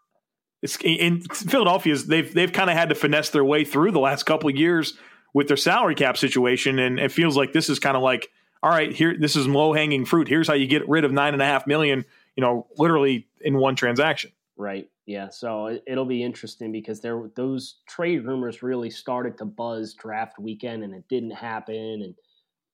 In 0.82 1.20
Philadelphia's. 1.22 2.06
They've 2.06 2.32
they've 2.32 2.52
kind 2.52 2.68
of 2.68 2.76
had 2.76 2.88
to 2.88 2.94
finesse 2.94 3.30
their 3.30 3.44
way 3.44 3.64
through 3.64 3.92
the 3.92 4.00
last 4.00 4.24
couple 4.24 4.50
of 4.50 4.56
years 4.56 4.94
with 5.32 5.46
their 5.48 5.56
salary 5.56 5.94
cap 5.94 6.16
situation, 6.16 6.78
and 6.78 6.98
it 6.98 7.12
feels 7.12 7.36
like 7.36 7.52
this 7.52 7.68
is 7.68 7.78
kind 7.78 7.96
of 7.96 8.02
like, 8.02 8.28
all 8.62 8.70
right, 8.70 8.92
here 8.92 9.16
this 9.18 9.36
is 9.36 9.46
low 9.46 9.72
hanging 9.72 10.04
fruit. 10.04 10.26
Here's 10.26 10.48
how 10.48 10.54
you 10.54 10.66
get 10.66 10.88
rid 10.88 11.04
of 11.04 11.12
nine 11.12 11.32
and 11.32 11.42
a 11.42 11.44
half 11.44 11.66
million. 11.66 12.04
You 12.36 12.42
know, 12.42 12.66
literally 12.76 13.28
in 13.40 13.58
one 13.58 13.76
transaction. 13.76 14.32
Right. 14.56 14.88
Yeah. 15.06 15.28
So 15.30 15.78
it'll 15.86 16.04
be 16.04 16.22
interesting 16.24 16.72
because 16.72 17.00
there 17.00 17.30
those 17.36 17.76
trade 17.88 18.26
rumors 18.26 18.62
really 18.62 18.90
started 18.90 19.38
to 19.38 19.44
buzz 19.44 19.94
draft 19.94 20.40
weekend, 20.40 20.82
and 20.82 20.92
it 20.92 21.04
didn't 21.08 21.30
happen. 21.30 22.02
And 22.02 22.14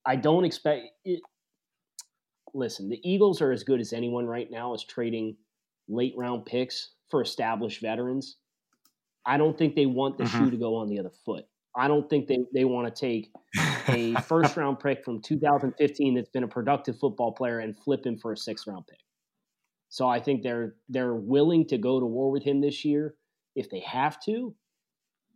I 0.06 0.16
don't 0.16 0.44
expect 0.44 0.86
it, 1.04 1.20
listen, 2.54 2.88
the 2.88 3.00
Eagles 3.02 3.42
are 3.42 3.52
as 3.52 3.62
good 3.62 3.80
as 3.80 3.92
anyone 3.92 4.26
right 4.26 4.50
now 4.50 4.72
as 4.72 4.84
trading 4.84 5.36
late 5.86 6.14
round 6.16 6.46
picks 6.46 6.93
for 7.10 7.22
established 7.22 7.80
veterans. 7.80 8.36
I 9.26 9.36
don't 9.36 9.56
think 9.56 9.74
they 9.74 9.86
want 9.86 10.18
the 10.18 10.24
mm-hmm. 10.24 10.44
shoe 10.44 10.50
to 10.50 10.56
go 10.56 10.76
on 10.76 10.88
the 10.88 10.98
other 10.98 11.12
foot. 11.24 11.44
I 11.76 11.88
don't 11.88 12.08
think 12.08 12.28
they, 12.28 12.38
they 12.54 12.64
want 12.64 12.94
to 12.94 13.00
take 13.00 13.30
a 13.88 14.14
first 14.22 14.56
round 14.56 14.78
pick 14.78 15.04
from 15.04 15.20
2015 15.20 16.14
that's 16.14 16.28
been 16.28 16.44
a 16.44 16.48
productive 16.48 16.98
football 16.98 17.32
player 17.32 17.58
and 17.58 17.76
flip 17.76 18.06
him 18.06 18.16
for 18.16 18.32
a 18.32 18.36
sixth 18.36 18.66
round 18.66 18.86
pick. 18.86 18.98
So 19.88 20.08
I 20.08 20.20
think 20.20 20.42
they're 20.42 20.74
they're 20.88 21.14
willing 21.14 21.66
to 21.68 21.78
go 21.78 22.00
to 22.00 22.06
war 22.06 22.30
with 22.30 22.42
him 22.42 22.60
this 22.60 22.84
year 22.84 23.14
if 23.54 23.70
they 23.70 23.80
have 23.80 24.20
to. 24.24 24.54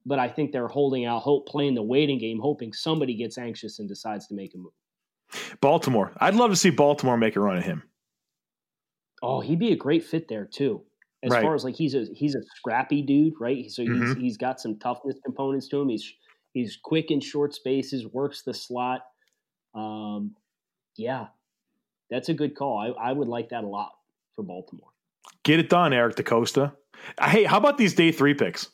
But 0.07 0.19
I 0.19 0.29
think 0.29 0.53
they're 0.53 0.69
holding 0.69 1.05
out 1.05 1.23
hope, 1.23 1.49
playing 1.49 1.75
the 1.75 1.83
waiting 1.83 2.19
game, 2.19 2.41
hoping 2.41 2.73
somebody 2.73 3.15
gets 3.15 3.37
anxious 3.37 3.79
and 3.79 3.89
decides 3.89 4.27
to 4.29 4.35
make 4.35 4.55
a 4.55 4.59
move. 4.59 4.73
Baltimore. 5.61 6.13
I'd 6.19 6.35
love 6.35 6.51
to 6.51 6.57
see 6.57 6.71
Baltimore 6.71 7.17
make 7.17 7.37
a 7.37 7.41
run 7.41 7.59
at 7.59 7.65
him. 7.65 7.83
Oh, 9.23 9.41
he'd 9.41 9.59
be 9.59 9.73
a 9.73 9.77
great 9.77 10.05
fit 10.05 10.29
there 10.29 10.47
too. 10.47 10.83
As 11.23 11.33
right. 11.33 11.43
far 11.43 11.55
as 11.55 11.65
like 11.65 11.75
he's 11.75 11.95
a 11.95 12.07
he's 12.15 12.37
a 12.37 12.43
scrappy 12.57 13.03
dude, 13.03 13.35
right? 13.41 13.71
So 13.71 13.83
he's 13.83 13.91
mm-hmm. 13.91 14.21
he's 14.21 14.37
got 14.37 14.61
some 14.61 14.79
toughness 14.79 15.17
components 15.25 15.69
to 15.69 15.81
him. 15.81 15.89
He's 15.89 16.13
he's 16.53 16.79
quick 16.83 17.11
in 17.11 17.21
short 17.21 17.55
spaces, 17.55 18.07
works 18.07 18.43
the 18.43 18.55
slot. 18.55 19.01
Um, 19.75 20.37
yeah, 20.97 21.27
that's 22.11 22.29
a 22.29 22.35
good 22.35 22.55
call. 22.55 22.79
I, 22.79 23.11
I 23.11 23.13
would 23.13 23.29
like 23.29 23.49
that 23.49 23.65
a 23.65 23.67
lot 23.67 23.93
for 24.37 24.45
Baltimore. 24.45 24.91
Get 25.43 25.59
it 25.59 25.69
done, 25.69 25.93
Eric 25.93 26.17
DeCosta. 26.17 26.73
Hey, 27.21 27.45
how 27.45 27.59
about 27.59 27.79
these 27.79 27.95
day 27.95 28.13
three 28.13 28.35
picks? 28.35 28.69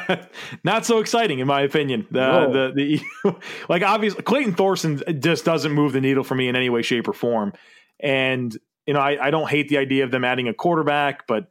Not 0.64 0.84
so 0.84 0.98
exciting, 0.98 1.38
in 1.38 1.46
my 1.46 1.62
opinion. 1.62 2.06
The, 2.10 2.72
the 2.74 3.36
like 3.68 3.82
obviously 3.82 4.22
Clayton 4.22 4.54
Thorson 4.54 5.02
just 5.18 5.44
doesn't 5.44 5.72
move 5.72 5.92
the 5.92 6.00
needle 6.00 6.24
for 6.24 6.34
me 6.34 6.48
in 6.48 6.56
any 6.56 6.70
way, 6.70 6.82
shape, 6.82 7.08
or 7.08 7.12
form. 7.12 7.52
And 8.00 8.56
you 8.86 8.94
know, 8.94 9.00
I, 9.00 9.26
I 9.26 9.30
don't 9.30 9.48
hate 9.48 9.68
the 9.68 9.78
idea 9.78 10.04
of 10.04 10.10
them 10.10 10.24
adding 10.24 10.48
a 10.48 10.54
quarterback, 10.54 11.26
but 11.26 11.50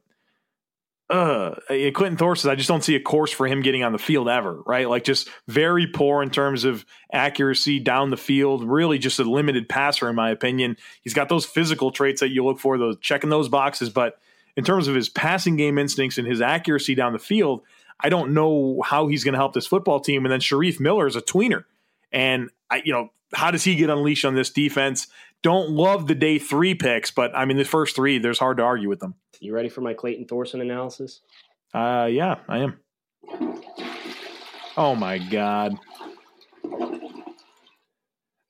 uh, 1.09 1.55
Clayton 1.67 2.17
Thorson, 2.17 2.49
I 2.49 2.55
just 2.55 2.67
don't 2.67 2.83
see 2.83 2.95
a 2.95 2.99
course 2.99 3.31
for 3.31 3.45
him 3.45 3.61
getting 3.61 3.83
on 3.83 3.91
the 3.91 3.99
field 3.99 4.29
ever, 4.29 4.61
right? 4.65 4.89
Like 4.89 5.03
just 5.03 5.29
very 5.47 5.85
poor 5.87 6.23
in 6.23 6.29
terms 6.29 6.63
of 6.63 6.85
accuracy 7.11 7.79
down 7.79 8.09
the 8.09 8.17
field, 8.17 8.63
really 8.63 8.97
just 8.97 9.19
a 9.19 9.23
limited 9.23 9.67
passer, 9.67 10.09
in 10.09 10.15
my 10.15 10.31
opinion. 10.31 10.77
He's 11.01 11.13
got 11.13 11.29
those 11.29 11.45
physical 11.45 11.91
traits 11.91 12.21
that 12.21 12.29
you 12.29 12.43
look 12.43 12.59
for, 12.59 12.77
those 12.77 12.97
checking 12.99 13.29
those 13.29 13.49
boxes, 13.49 13.89
but 13.89 14.19
in 14.55 14.63
terms 14.63 14.87
of 14.87 14.95
his 14.95 15.09
passing 15.09 15.55
game 15.55 15.77
instincts 15.77 16.17
and 16.17 16.27
his 16.27 16.41
accuracy 16.41 16.95
down 16.95 17.13
the 17.13 17.19
field, 17.19 17.63
I 17.99 18.09
don't 18.09 18.33
know 18.33 18.81
how 18.83 19.07
he's 19.07 19.23
going 19.23 19.33
to 19.33 19.39
help 19.39 19.53
this 19.53 19.67
football 19.67 19.99
team. 19.99 20.25
And 20.25 20.31
then 20.31 20.39
Shareef 20.39 20.79
Miller 20.79 21.07
is 21.07 21.15
a 21.15 21.21
tweener. 21.21 21.65
And 22.11 22.49
I, 22.69 22.81
you 22.85 22.93
know, 22.93 23.09
how 23.33 23.51
does 23.51 23.63
he 23.63 23.75
get 23.75 23.89
unleashed 23.89 24.25
on 24.25 24.35
this 24.35 24.51
defense? 24.51 25.07
Don't 25.43 25.71
love 25.71 26.07
the 26.07 26.15
day 26.15 26.39
three 26.39 26.73
picks, 26.73 27.11
but 27.11 27.35
I 27.35 27.45
mean, 27.45 27.57
the 27.57 27.65
first 27.65 27.95
three, 27.95 28.17
there's 28.17 28.39
hard 28.39 28.57
to 28.57 28.63
argue 28.63 28.89
with 28.89 28.99
them. 28.99 29.15
You 29.39 29.53
ready 29.53 29.69
for 29.69 29.81
my 29.81 29.93
Clayton 29.93 30.25
Thorson 30.25 30.61
analysis? 30.61 31.21
Uh, 31.73 32.07
yeah, 32.09 32.37
I 32.47 32.59
am. 32.59 32.79
Oh 34.77 34.95
my 34.95 35.17
God. 35.17 35.77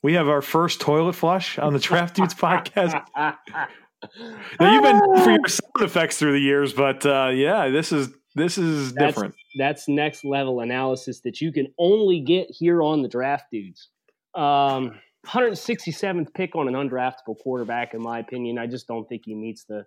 We 0.03 0.13
have 0.13 0.27
our 0.27 0.41
first 0.41 0.81
toilet 0.81 1.13
flush 1.13 1.57
on 1.57 1.73
the 1.73 1.79
Draft 1.79 2.15
Dudes 2.15 2.35
podcast. 2.35 3.03
now, 3.15 4.73
you've 4.73 4.83
been 4.83 5.23
for 5.23 5.31
your 5.31 5.47
sound 5.47 5.81
effects 5.81 6.19
through 6.19 6.33
the 6.33 6.39
years, 6.39 6.73
but 6.73 7.05
uh, 7.05 7.31
yeah, 7.33 7.69
this 7.69 7.91
is 7.91 8.09
this 8.35 8.57
is 8.57 8.93
that's, 8.93 9.15
different. 9.15 9.35
That's 9.57 9.88
next 9.88 10.25
level 10.25 10.59
analysis 10.59 11.21
that 11.21 11.41
you 11.41 11.51
can 11.51 11.73
only 11.79 12.19
get 12.19 12.51
here 12.51 12.83
on 12.83 13.01
the 13.01 13.07
Draft 13.07 13.45
Dudes. 13.51 13.89
Um, 14.35 15.00
167th 15.27 16.33
pick 16.33 16.55
on 16.55 16.67
an 16.67 16.73
undraftable 16.73 17.37
quarterback, 17.41 17.93
in 17.93 18.01
my 18.01 18.19
opinion. 18.19 18.57
I 18.57 18.67
just 18.67 18.87
don't 18.87 19.07
think 19.07 19.23
he 19.25 19.35
meets 19.35 19.63
the 19.63 19.85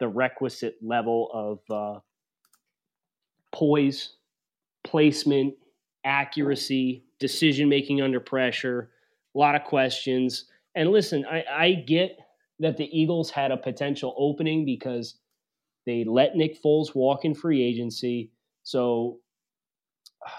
the 0.00 0.08
requisite 0.08 0.76
level 0.82 1.30
of 1.32 1.74
uh, 1.74 2.00
poise, 3.52 4.16
placement, 4.82 5.54
accuracy, 6.04 7.04
decision 7.20 7.68
making 7.68 8.02
under 8.02 8.20
pressure. 8.20 8.90
A 9.34 9.38
lot 9.38 9.54
of 9.54 9.64
questions. 9.64 10.46
And 10.74 10.90
listen, 10.90 11.24
I, 11.24 11.44
I 11.48 11.72
get 11.72 12.18
that 12.58 12.76
the 12.76 12.88
Eagles 12.96 13.30
had 13.30 13.52
a 13.52 13.56
potential 13.56 14.14
opening 14.18 14.64
because 14.64 15.16
they 15.86 16.04
let 16.04 16.36
Nick 16.36 16.60
Foles 16.62 16.94
walk 16.94 17.24
in 17.24 17.34
free 17.34 17.62
agency. 17.62 18.30
So 18.62 19.20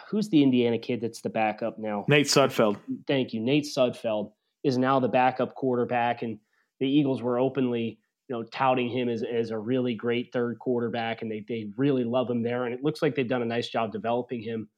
who's 0.09 0.29
the 0.29 0.41
Indiana 0.41 0.77
kid 0.77 1.01
that's 1.01 1.21
the 1.21 1.29
backup 1.29 1.77
now? 1.77 2.05
Nate 2.07 2.27
Sudfeld. 2.27 2.77
Thank 3.07 3.33
you. 3.33 3.39
Nate 3.39 3.65
Sudfeld 3.65 4.31
is 4.63 4.77
now 4.77 4.99
the 4.99 5.07
backup 5.07 5.55
quarterback, 5.55 6.21
and 6.21 6.39
the 6.79 6.87
Eagles 6.87 7.21
were 7.21 7.39
openly, 7.39 7.99
you 8.27 8.35
know, 8.35 8.43
touting 8.43 8.89
him 8.89 9.09
as, 9.09 9.23
as 9.23 9.51
a 9.51 9.57
really 9.57 9.95
great 9.95 10.31
third 10.33 10.59
quarterback, 10.59 11.21
and 11.21 11.31
they 11.31 11.45
they 11.47 11.67
really 11.77 12.03
love 12.03 12.29
him 12.29 12.43
there. 12.43 12.65
And 12.65 12.73
it 12.73 12.83
looks 12.83 13.01
like 13.01 13.15
they've 13.15 13.27
done 13.27 13.41
a 13.41 13.45
nice 13.45 13.67
job 13.67 13.91
developing 13.91 14.41
him. 14.41 14.69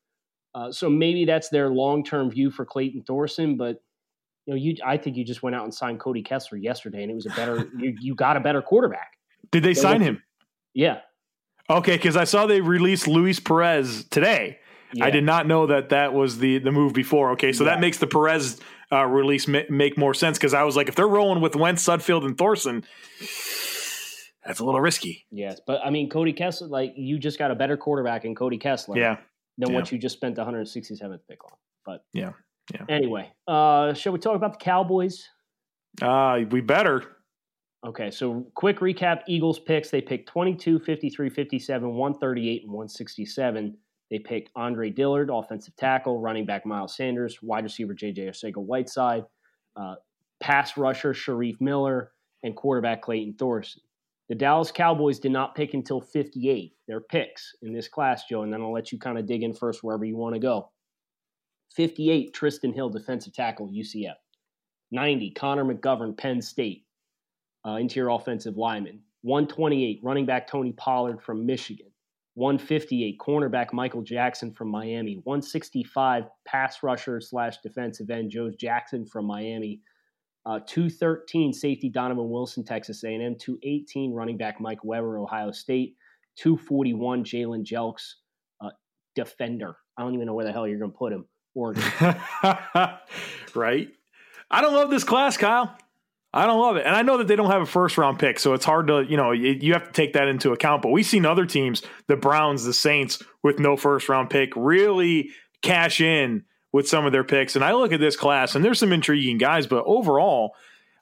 Uh, 0.54 0.72
so 0.72 0.90
maybe 0.90 1.26
that's 1.26 1.50
their 1.50 1.70
long 1.70 2.04
term 2.04 2.32
view 2.32 2.52
for 2.52 2.66
Clayton 2.66 3.04
Thorson, 3.04 3.58
but 3.58 3.82
you 4.46 4.54
know, 4.54 4.56
you 4.56 4.76
I 4.84 4.98
think 4.98 5.18
you 5.18 5.26
just 5.26 5.44
went 5.44 5.56
out 5.56 5.64
and 5.64 5.74
signed 5.74 6.00
Cody 6.00 6.24
Kessler 6.24 6.58
yesterday, 6.58 7.04
and 7.04 7.12
it 7.12 7.16
was 7.16 7.26
a 7.26 7.30
better 7.32 7.70
you 7.78 7.96
you 8.00 8.16
got 8.16 8.38
a 8.38 8.40
better 8.40 8.62
quarterback. 8.62 9.14
Did 9.52 9.64
they 9.64 9.74
sign 9.74 10.02
him? 10.02 10.22
Yeah. 10.74 11.00
Okay, 11.70 11.98
because 11.98 12.16
I 12.16 12.24
saw 12.24 12.46
they 12.46 12.62
released 12.62 13.08
Luis 13.08 13.40
Perez 13.40 14.06
today. 14.06 14.60
Yeah. 14.94 15.06
I 15.06 15.10
did 15.10 15.24
not 15.24 15.48
know 15.48 15.68
that 15.68 15.90
that 15.90 16.14
was 16.14 16.40
the 16.40 16.60
the 16.60 16.72
move 16.72 16.94
before. 16.94 17.32
Okay, 17.32 17.52
so 17.52 17.64
yeah. 17.64 17.72
that 17.72 17.82
makes 17.82 17.98
the 17.98 18.08
Perez 18.08 18.60
uh, 18.92 19.06
release 19.06 19.48
ma- 19.48 19.62
make 19.70 19.98
more 19.98 20.14
sense 20.14 20.38
because 20.38 20.54
I 20.54 20.64
was 20.64 20.76
like, 20.76 20.88
if 20.88 20.96
they're 20.96 21.08
rolling 21.08 21.42
with 21.42 21.56
Wentz, 21.56 21.86
Sudfeld, 21.86 22.26
and 22.26 22.38
Thorson, 22.38 22.86
that's 24.46 24.60
a 24.60 24.66
little 24.66 24.80
risky. 24.80 25.26
Yes, 25.32 25.60
but 25.66 25.82
I 25.84 25.90
mean, 25.90 26.10
Cody 26.10 26.34
Kessler, 26.34 26.68
like 26.68 26.94
you 26.96 27.20
just 27.20 27.38
got 27.38 27.52
a 27.52 27.56
better 27.56 27.76
quarterback 27.76 28.24
in 28.24 28.34
Cody 28.34 28.58
Kessler, 28.58 28.98
yeah, 28.98 29.18
than 29.58 29.72
yeah. 29.72 29.76
what 29.76 29.92
you 29.92 29.98
just 29.98 30.16
spent 30.16 30.36
the 30.36 30.46
167th 30.46 31.20
pick 31.30 31.44
on. 31.44 31.52
But 31.86 32.06
yeah, 32.14 32.32
yeah. 32.74 32.86
Anyway, 32.88 33.32
uh, 33.48 33.94
shall 33.94 34.14
we 34.14 34.20
talk 34.20 34.36
about 34.36 34.54
the 34.54 34.64
Cowboys? 34.64 35.28
Uh, 36.02 36.40
we 36.50 36.62
better. 36.62 37.18
Okay, 37.86 38.10
so 38.10 38.48
quick 38.56 38.80
recap 38.80 39.22
Eagles 39.28 39.60
picks. 39.60 39.90
They 39.90 40.02
picked 40.02 40.30
22, 40.30 40.80
53, 40.80 41.30
57, 41.30 41.94
138, 41.94 42.64
and 42.64 42.72
167. 42.72 43.78
They 44.10 44.20
picked 44.20 44.52
Andre 44.56 44.90
Dillard, 44.90 45.30
offensive 45.32 45.76
tackle, 45.76 46.20
running 46.20 46.46
back 46.46 46.66
Miles 46.66 46.96
Sanders, 46.96 47.42
wide 47.42 47.64
receiver 47.64 47.94
JJ 47.94 48.20
Arcega 48.30 48.64
Whiteside, 48.64 49.26
uh, 49.76 49.96
pass 50.40 50.78
rusher 50.78 51.14
Shareef 51.14 51.60
Miller, 51.60 52.12
and 52.44 52.56
quarterback 52.56 53.02
Clayton 53.02 53.36
Thorson. 53.38 53.82
The 54.30 54.36
Dallas 54.36 54.72
Cowboys 54.72 55.20
did 55.20 55.32
not 55.32 55.56
pick 55.56 55.74
until 55.74 56.02
58. 56.02 56.74
Their 56.88 57.02
picks 57.02 57.56
in 57.62 57.74
this 57.74 57.88
class, 57.88 58.26
Joe, 58.30 58.44
and 58.44 58.52
then 58.52 58.62
I'll 58.62 58.74
let 58.74 58.92
you 58.92 59.00
kind 59.00 59.18
of 59.18 59.26
dig 59.26 59.44
in 59.44 59.54
first 59.54 59.84
wherever 59.84 60.06
you 60.06 60.18
want 60.18 60.36
to 60.36 60.40
go. 60.40 60.70
58, 61.76 62.34
Trysten 62.34 62.74
Hill, 62.74 62.90
defensive 62.90 63.34
tackle, 63.34 63.70
UCF. 63.70 64.16
90, 64.92 65.32
Connor 65.32 65.66
McGovern, 65.66 66.18
Penn 66.18 66.42
State, 66.42 66.86
uh, 67.66 67.76
interior 67.76 68.10
offensive 68.10 68.58
lineman. 68.58 69.02
128, 69.22 70.00
running 70.04 70.26
back 70.26 70.48
Tony 70.48 70.72
Pollard 70.74 71.22
from 71.22 71.46
Michigan. 71.46 71.88
158 72.38 73.18
cornerback 73.18 73.74
Michael 73.74 74.04
Jackson 74.04 74.54
from 74.54 74.70
Miami, 74.70 75.20
165 75.24 76.26
pass 76.46 76.84
rusher 76.84 77.20
slash 77.20 77.58
defensive 77.64 78.12
end 78.12 78.30
Joe 78.30 78.52
Jackson 78.52 79.08
from 79.08 79.26
Miami, 79.26 79.82
uh, 80.46 80.60
213 80.68 81.52
safety 81.52 81.90
Donovan 81.90 82.30
Wilson 82.30 82.64
Texas 82.64 83.04
A&M, 83.04 83.38
218 83.40 84.14
running 84.14 84.38
back 84.38 84.62
Mike 84.62 84.84
Weber 84.84 85.18
Ohio 85.18 85.52
State, 85.52 85.96
241 86.38 87.24
Jalen 87.24 87.66
Jelks 87.66 88.04
uh, 88.62 88.70
defender. 89.16 89.76
I 89.98 90.04
don't 90.04 90.14
even 90.14 90.28
know 90.28 90.36
where 90.36 90.46
the 90.46 90.54
hell 90.54 90.68
you're 90.68 90.78
going 90.78 90.92
to 90.92 90.98
put 90.98 91.12
him. 91.12 91.26
Oregon. 91.56 91.84
right. 93.56 93.88
I 94.52 94.62
don't 94.62 94.76
love 94.76 94.92
this 94.92 95.04
class, 95.04 95.38
Kyle. 95.38 95.76
I 96.34 96.46
don't 96.46 96.60
love 96.60 96.76
it. 96.76 96.86
And 96.86 96.96
I 96.96 97.02
know 97.02 97.18
that 97.18 97.28
they 97.28 97.36
don't 97.36 97.50
have 97.50 97.62
a 97.62 97.66
first 97.66 97.98
round 97.98 98.20
pick, 98.20 98.40
so 98.40 98.54
it's 98.54 98.66
hard 98.66 98.88
to, 98.88 99.02
you 99.02 99.18
know, 99.18 99.32
you 99.32 99.74
have 99.74 99.86
to 99.86 99.92
take 99.92 100.14
that 100.14 100.28
into 100.28 100.52
account. 100.52 100.82
But 100.82 100.90
we've 100.90 101.06
seen 101.06 101.26
other 101.26 101.46
teams, 101.46 101.82
the 102.08 102.18
Browns, 102.18 102.64
the 102.64 102.74
Saints, 102.74 103.24
with 103.44 103.60
no 103.60 103.78
first 103.78 104.10
round 104.10 104.30
pick, 104.30 104.52
really 104.56 105.32
cash 105.62 106.02
in 106.02 106.44
with 106.72 106.88
some 106.88 107.06
of 107.06 107.12
their 107.12 107.24
picks. 107.24 107.56
And 107.56 107.64
I 107.64 107.74
look 107.74 107.94
at 107.94 108.00
this 108.00 108.16
class, 108.16 108.56
and 108.56 108.64
there's 108.64 108.80
some 108.80 108.94
intriguing 108.94 109.38
guys, 109.38 109.68
but 109.68 109.84
overall, 109.86 110.54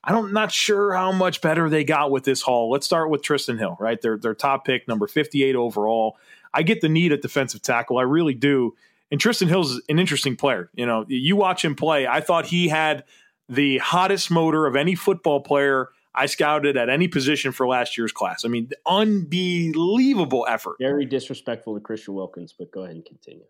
I'm 0.03 0.31
not 0.31 0.51
sure 0.51 0.93
how 0.93 1.11
much 1.11 1.41
better 1.41 1.69
they 1.69 1.83
got 1.83 2.11
with 2.11 2.23
this 2.23 2.41
haul. 2.43 2.69
Let's 2.69 2.85
start 2.85 3.09
with 3.09 3.23
Trysten 3.23 3.57
Hill, 3.57 3.75
right? 3.79 3.99
Their 3.99 4.17
their 4.17 4.35
top 4.35 4.63
pick, 4.63 4.87
number 4.87 5.07
58 5.07 5.55
overall. 5.55 6.17
I 6.53 6.61
get 6.61 6.81
the 6.81 6.89
need 6.89 7.11
at 7.11 7.21
defensive 7.21 7.63
tackle. 7.63 7.97
I 7.97 8.03
really 8.03 8.35
do. 8.35 8.75
And 9.11 9.19
Trysten 9.19 9.47
Hill's 9.47 9.81
an 9.89 9.99
interesting 9.99 10.35
player. 10.35 10.69
You 10.75 10.85
know, 10.85 11.05
you 11.07 11.35
watch 11.35 11.65
him 11.65 11.75
play. 11.75 12.07
I 12.07 12.21
thought 12.21 12.45
he 12.45 12.67
had 12.67 13.03
the 13.49 13.77
hottest 13.79 14.31
motor 14.31 14.65
of 14.65 14.75
any 14.75 14.95
football 14.95 15.41
player 15.41 15.89
I 16.13 16.27
scouted 16.27 16.77
at 16.77 16.89
any 16.89 17.07
position 17.07 17.51
for 17.51 17.67
last 17.67 17.97
year's 17.97 18.11
class. 18.11 18.45
I 18.45 18.47
mean, 18.47 18.69
unbelievable 18.85 20.45
effort. 20.49 20.77
Very 20.79 21.05
disrespectful 21.05 21.75
to 21.75 21.81
Christian 21.81 22.13
Wilkins, 22.13 22.53
but 22.57 22.71
go 22.71 22.83
ahead 22.83 22.95
and 22.95 23.05
continue. 23.05 23.43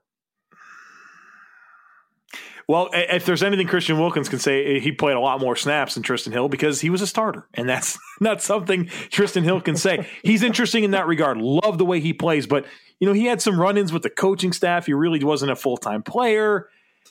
Well, 2.68 2.90
if 2.94 3.25
there's 3.28 3.44
anything 3.44 3.68
Christian 3.68 4.00
Wilkins 4.00 4.28
can 4.28 4.40
say, 4.40 4.80
he 4.80 4.92
played 4.92 5.16
a 5.16 5.20
lot 5.20 5.40
more 5.40 5.56
snaps 5.56 5.94
than 5.94 6.02
Trysten 6.02 6.32
Hill 6.32 6.50
because 6.50 6.82
he 6.82 6.90
was 6.90 7.02
a 7.04 7.08
starter. 7.08 7.48
And 7.54 7.70
that's 7.70 8.00
not 8.20 8.42
something 8.42 8.86
Trysten 8.86 9.44
Hill 9.44 9.62
can 9.62 9.75
say. 9.75 10.08
He's 10.24 10.42
interesting 10.42 10.84
in 10.84 10.92
that 10.92 11.06
regard. 11.06 11.38
Love 11.38 11.78
the 11.78 11.86
way 11.86 12.00
he 12.00 12.12
plays. 12.12 12.48
But, 12.48 12.66
you 13.00 13.08
know, 13.08 13.14
he 13.14 13.25
had 13.25 13.42
some 13.42 13.60
run 13.60 13.78
ins 13.78 13.94
with 13.94 14.02
the 14.02 14.10
coaching 14.10 14.52
staff. 14.52 14.88
He 14.88 14.94
really 14.94 15.24
wasn't 15.24 15.52
a 15.52 15.56
full 15.56 15.78
time 15.78 16.02
player. 16.02 16.70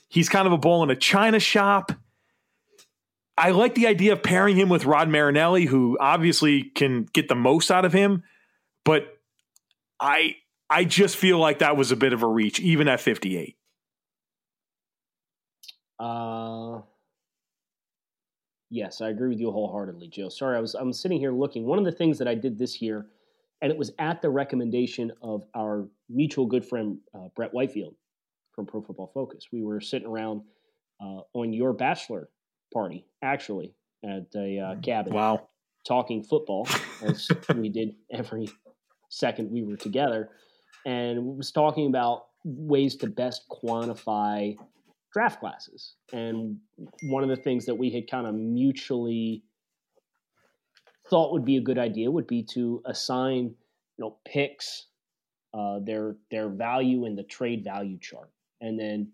He's 0.09 0.29
kind 0.29 0.47
of 0.47 0.53
a 0.53 0.59
bull 0.59 0.83
in 0.83 0.91
a 0.91 0.97
china 0.97 1.38
shop. 1.38 1.93
I 3.37 3.50
like 3.50 3.75
the 3.75 3.87
idea 3.87 4.12
of 4.12 4.23
pairing 4.23 4.57
him 4.57 4.69
with 4.69 4.85
Rod 4.85 5.09
Marinelli, 5.09 5.64
who 5.64 5.99
obviously 6.00 6.62
can 6.62 7.05
get 7.12 7.29
the 7.29 7.35
most 7.35 7.71
out 7.71 7.85
of 7.85 7.93
him, 7.93 8.23
but 8.85 9.19
I 9.99 10.37
I 10.71 10.85
just 10.85 11.17
feel 11.17 11.38
like 11.38 11.59
that 11.59 11.76
was 11.76 11.91
a 11.91 11.97
bit 11.97 12.12
of 12.12 12.23
a 12.23 12.29
reach, 12.29 12.61
even 12.61 12.88
at 12.88 13.00
58. 13.00 13.57
Uh 15.99 16.81
yes, 18.71 19.00
I 19.00 19.09
agree 19.09 19.29
with 19.29 19.41
you 19.41 19.50
wholeheartedly, 19.50 20.09
Joe. 20.09 20.29
Sorry, 20.29 20.57
I 20.57 20.61
was 20.61 20.75
I'm 20.75 20.93
sitting 20.93 21.19
here 21.19 21.33
looking. 21.33 21.64
One 21.64 21.79
of 21.79 21.85
the 21.85 21.93
things 21.93 22.19
that 22.19 22.29
I 22.29 22.35
did 22.37 22.57
this 22.57 22.81
year, 22.81 23.07
and 23.62 23.73
it 23.73 23.79
was 23.79 23.91
at 23.99 24.23
the 24.23 24.31
recommendation 24.31 25.11
of 25.23 25.45
our 25.57 25.88
mutual 26.09 26.47
good 26.47 26.64
friend 26.64 26.99
uh, 27.14 27.29
Brett 27.35 27.53
Whitefield 27.53 27.97
from 28.53 28.67
Pro 28.67 28.81
Football 28.81 29.11
Focus. 29.12 29.49
We 29.53 29.62
were 29.62 29.81
sitting 29.81 30.07
around 30.07 30.43
uh, 31.00 31.23
on 31.33 31.53
your 31.53 31.73
bachelor 31.73 32.29
party, 32.75 33.07
actually, 33.23 33.73
at 34.04 34.26
a 34.37 34.59
uh, 34.59 34.81
cabin. 34.81 35.14
Wow. 35.14 35.49
Talking 35.87 36.23
football, 36.23 36.69
as 37.02 37.28
we 37.57 37.69
did 37.69 37.95
every 38.11 38.49
second 39.09 39.50
we 39.50 39.62
were 39.62 39.76
together, 39.76 40.31
and 40.85 41.38
was 41.38 41.52
talking 41.52 41.87
about 41.87 42.26
ways 42.45 42.97
to 42.97 43.07
best 43.07 43.43
quantify 43.50 44.57
draft 45.12 45.40
classes. 45.40 45.95
And 46.12 46.59
one 47.02 47.23
of 47.23 47.28
the 47.28 47.37
things 47.37 47.66
that 47.66 47.75
we 47.75 47.90
had 47.90 48.11
kind 48.11 48.26
of 48.26 48.35
mutually 48.35 49.45
thought 51.09 51.33
would 51.33 51.45
be 51.45 51.57
a 51.57 51.61
good 51.61 51.78
idea 51.78 52.11
would 52.11 52.26
be 52.26 52.43
to 52.54 52.83
assign, 52.87 53.54
you 53.97 54.04
know, 54.04 54.16
picks, 54.26 54.87
uh, 55.54 55.78
their 55.85 56.16
their 56.31 56.49
value 56.49 57.07
in 57.07 57.14
the 57.14 57.23
trade 57.23 57.62
value 57.62 57.99
chart, 58.00 58.31
and 58.61 58.78
then 58.78 59.12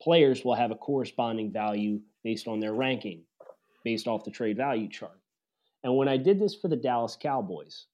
players 0.00 0.44
will 0.44 0.54
have 0.54 0.70
a 0.70 0.76
corresponding 0.76 1.52
value 1.52 2.00
based 2.28 2.46
on 2.46 2.60
their 2.60 2.74
ranking, 2.74 3.22
based 3.84 4.06
off 4.06 4.22
the 4.22 4.30
trade 4.30 4.54
value 4.54 4.86
chart. 4.86 5.18
And 5.82 5.96
when 5.96 6.08
I 6.08 6.18
did 6.18 6.38
this 6.38 6.54
for 6.54 6.68
the 6.68 6.76
Dallas 6.76 7.16
Cowboys, 7.18 7.86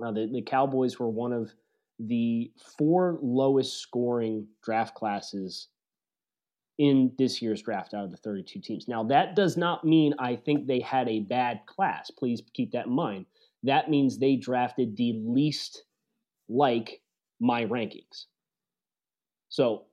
Uh, 0.00 0.12
the, 0.12 0.28
the 0.32 0.42
Cowboys 0.42 1.00
were 1.00 1.08
one 1.08 1.32
of 1.32 1.50
the 1.98 2.52
four 2.78 3.18
lowest 3.20 3.78
scoring 3.78 4.46
draft 4.62 4.94
classes 4.94 5.70
in 6.78 7.12
this 7.18 7.42
year's 7.42 7.62
draft 7.62 7.94
out 7.94 8.04
of 8.04 8.12
the 8.12 8.16
32 8.18 8.60
teams. 8.60 8.86
Now, 8.86 9.02
that 9.04 9.34
does 9.34 9.56
not 9.56 9.84
mean 9.84 10.14
I 10.20 10.36
think 10.36 10.68
they 10.68 10.78
had 10.80 11.08
a 11.08 11.18
bad 11.18 11.62
class. 11.66 12.12
Please 12.12 12.42
keep 12.54 12.70
that 12.70 12.86
in 12.86 12.92
mind. 12.92 13.26
That 13.64 13.90
means 13.90 14.18
they 14.18 14.36
drafted 14.36 14.96
the 14.96 15.14
least 15.24 15.82
like 16.48 17.02
my 17.40 17.64
rankings. 17.66 18.26
So, 19.48 19.86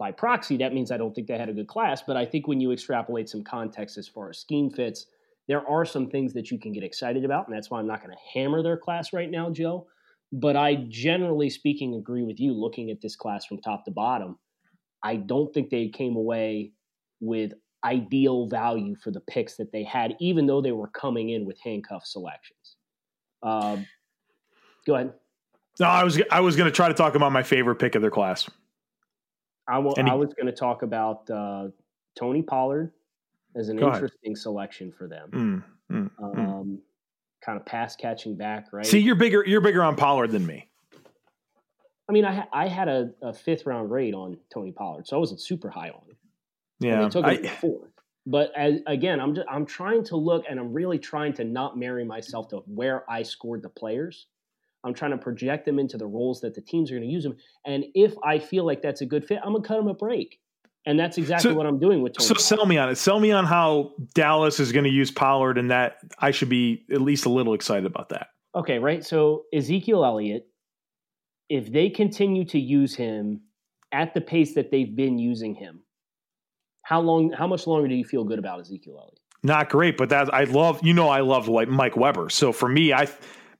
by 0.00 0.10
proxy, 0.10 0.56
that 0.56 0.72
means 0.72 0.90
I 0.90 0.96
don't 0.96 1.14
think 1.14 1.28
they 1.28 1.36
had 1.36 1.50
a 1.50 1.52
good 1.52 1.68
class. 1.68 2.02
But 2.02 2.16
I 2.16 2.24
think 2.24 2.48
when 2.48 2.58
you 2.58 2.72
extrapolate 2.72 3.28
some 3.28 3.44
context 3.44 3.98
as 3.98 4.08
far 4.08 4.30
as 4.30 4.38
scheme 4.38 4.70
fits, 4.70 5.06
there 5.46 5.64
are 5.68 5.84
some 5.84 6.08
things 6.08 6.32
that 6.32 6.50
you 6.50 6.58
can 6.58 6.72
get 6.72 6.82
excited 6.82 7.22
about. 7.24 7.46
And 7.46 7.54
that's 7.54 7.70
why 7.70 7.78
I'm 7.78 7.86
not 7.86 8.02
going 8.02 8.16
to 8.16 8.38
hammer 8.38 8.62
their 8.62 8.78
class 8.78 9.12
right 9.12 9.30
now, 9.30 9.50
Joe. 9.50 9.86
But 10.32 10.56
I 10.56 10.86
generally 10.88 11.50
speaking 11.50 11.94
agree 11.96 12.22
with 12.22 12.40
you 12.40 12.52
looking 12.52 12.90
at 12.90 13.02
this 13.02 13.14
class 13.14 13.44
from 13.44 13.60
top 13.60 13.84
to 13.84 13.90
bottom. 13.90 14.38
I 15.04 15.16
don't 15.16 15.52
think 15.52 15.68
they 15.68 15.88
came 15.88 16.16
away 16.16 16.72
with 17.20 17.52
ideal 17.84 18.46
value 18.46 18.94
for 18.96 19.10
the 19.10 19.20
picks 19.20 19.56
that 19.56 19.70
they 19.70 19.84
had, 19.84 20.14
even 20.18 20.46
though 20.46 20.62
they 20.62 20.72
were 20.72 20.88
coming 20.88 21.30
in 21.30 21.44
with 21.44 21.58
handcuff 21.62 22.06
selections. 22.06 22.76
Um, 23.42 23.86
go 24.86 24.94
ahead. 24.94 25.12
No, 25.78 25.86
I 25.86 26.04
was 26.04 26.20
I 26.30 26.40
was 26.40 26.56
going 26.56 26.70
to 26.70 26.74
try 26.74 26.88
to 26.88 26.94
talk 26.94 27.14
about 27.14 27.32
my 27.32 27.42
favorite 27.42 27.76
pick 27.76 27.94
of 27.94 28.02
their 28.02 28.10
class. 28.10 28.48
I, 29.70 29.78
will, 29.78 29.94
I 29.98 30.14
was 30.14 30.32
going 30.34 30.46
to 30.46 30.52
talk 30.52 30.82
about 30.82 31.28
uh, 31.30 31.68
Tony 32.18 32.42
Pollard 32.42 32.92
as 33.56 33.68
an 33.68 33.78
interesting 33.78 34.32
ahead. 34.32 34.38
selection 34.38 34.92
for 34.92 35.08
them. 35.08 35.64
Mm, 35.90 35.94
mm, 35.94 36.10
um, 36.22 36.34
mm. 36.34 36.78
Kind 37.44 37.58
of 37.58 37.64
pass 37.64 37.96
catching 37.96 38.36
back, 38.36 38.66
right? 38.72 38.84
See, 38.84 38.98
you're 38.98 39.14
bigger. 39.14 39.42
You're 39.46 39.62
bigger 39.62 39.82
on 39.82 39.96
Pollard 39.96 40.30
than 40.30 40.46
me. 40.46 40.68
I 42.08 42.12
mean, 42.12 42.24
I 42.24 42.34
ha- 42.34 42.48
I 42.52 42.66
had 42.66 42.88
a, 42.88 43.10
a, 43.22 43.32
fifth 43.32 43.66
round 43.66 43.88
grade 43.88 44.14
on 44.14 44.36
Tony 44.52 44.72
Pollard, 44.72 45.06
so 45.06 45.16
I 45.16 45.20
wasn't 45.20 45.40
super 45.40 45.70
high 45.70 45.90
on 45.90 46.02
him. 46.08 46.16
Yeah, 46.80 47.08
took 47.08 47.24
him 47.24 47.46
I, 47.46 47.48
fourth. 47.48 47.88
But 48.26 48.52
as, 48.56 48.80
again, 48.86 49.20
I'm 49.20 49.34
just, 49.34 49.46
I'm 49.48 49.64
trying 49.64 50.04
to 50.04 50.16
look, 50.16 50.44
and 50.48 50.60
I'm 50.60 50.72
really 50.72 50.98
trying 50.98 51.32
to 51.34 51.44
not 51.44 51.78
marry 51.78 52.04
myself 52.04 52.48
to 52.48 52.58
where 52.66 53.08
I 53.10 53.22
scored 53.22 53.62
the 53.62 53.68
players. 53.68 54.26
I'm 54.84 54.94
trying 54.94 55.10
to 55.10 55.18
project 55.18 55.66
them 55.66 55.78
into 55.78 55.98
the 55.98 56.06
roles 56.06 56.40
that 56.40 56.54
the 56.54 56.60
teams 56.60 56.90
are 56.90 56.94
going 56.94 57.08
to 57.08 57.12
use 57.12 57.24
them. 57.24 57.36
And 57.66 57.84
if 57.94 58.14
I 58.24 58.38
feel 58.38 58.64
like 58.64 58.82
that's 58.82 59.00
a 59.00 59.06
good 59.06 59.24
fit, 59.24 59.38
I'm 59.44 59.52
going 59.52 59.62
to 59.62 59.68
cut 59.68 59.76
them 59.76 59.88
a 59.88 59.94
break. 59.94 60.40
And 60.86 60.98
that's 60.98 61.18
exactly 61.18 61.50
so, 61.50 61.56
what 61.56 61.66
I'm 61.66 61.78
doing 61.78 62.02
with 62.02 62.14
Tony. 62.14 62.26
So 62.26 62.34
sell 62.34 62.64
me 62.64 62.78
on 62.78 62.88
it. 62.88 62.96
Sell 62.96 63.20
me 63.20 63.32
on 63.32 63.44
how 63.44 63.92
Dallas 64.14 64.58
is 64.58 64.72
going 64.72 64.84
to 64.84 64.90
use 64.90 65.10
Pollard, 65.10 65.58
and 65.58 65.70
that 65.70 65.98
I 66.18 66.30
should 66.30 66.48
be 66.48 66.86
at 66.90 67.02
least 67.02 67.26
a 67.26 67.28
little 67.28 67.52
excited 67.52 67.84
about 67.84 68.08
that. 68.08 68.28
Okay, 68.54 68.78
right. 68.78 69.04
So 69.04 69.44
Ezekiel 69.52 70.04
Elliott 70.04 70.46
if 71.50 71.70
they 71.72 71.90
continue 71.90 72.44
to 72.46 72.58
use 72.58 72.94
him 72.94 73.42
at 73.92 74.14
the 74.14 74.20
pace 74.20 74.54
that 74.54 74.70
they've 74.70 74.94
been 74.94 75.18
using 75.18 75.56
him, 75.56 75.82
how 76.82 77.00
long? 77.00 77.32
How 77.32 77.46
much 77.46 77.66
longer 77.66 77.88
do 77.88 77.94
you 77.94 78.04
feel 78.04 78.24
good 78.24 78.38
about 78.38 78.60
Ezekiel 78.60 78.96
Elliott? 78.98 79.18
Not 79.42 79.68
great, 79.68 79.96
but 79.96 80.08
that 80.10 80.32
I 80.32 80.44
love. 80.44 80.80
You 80.82 80.94
know, 80.94 81.08
I 81.08 81.20
love 81.20 81.48
like 81.48 81.68
Mike 81.68 81.96
Weber. 81.96 82.30
So 82.30 82.52
for 82.52 82.68
me, 82.68 82.92
I 82.92 83.08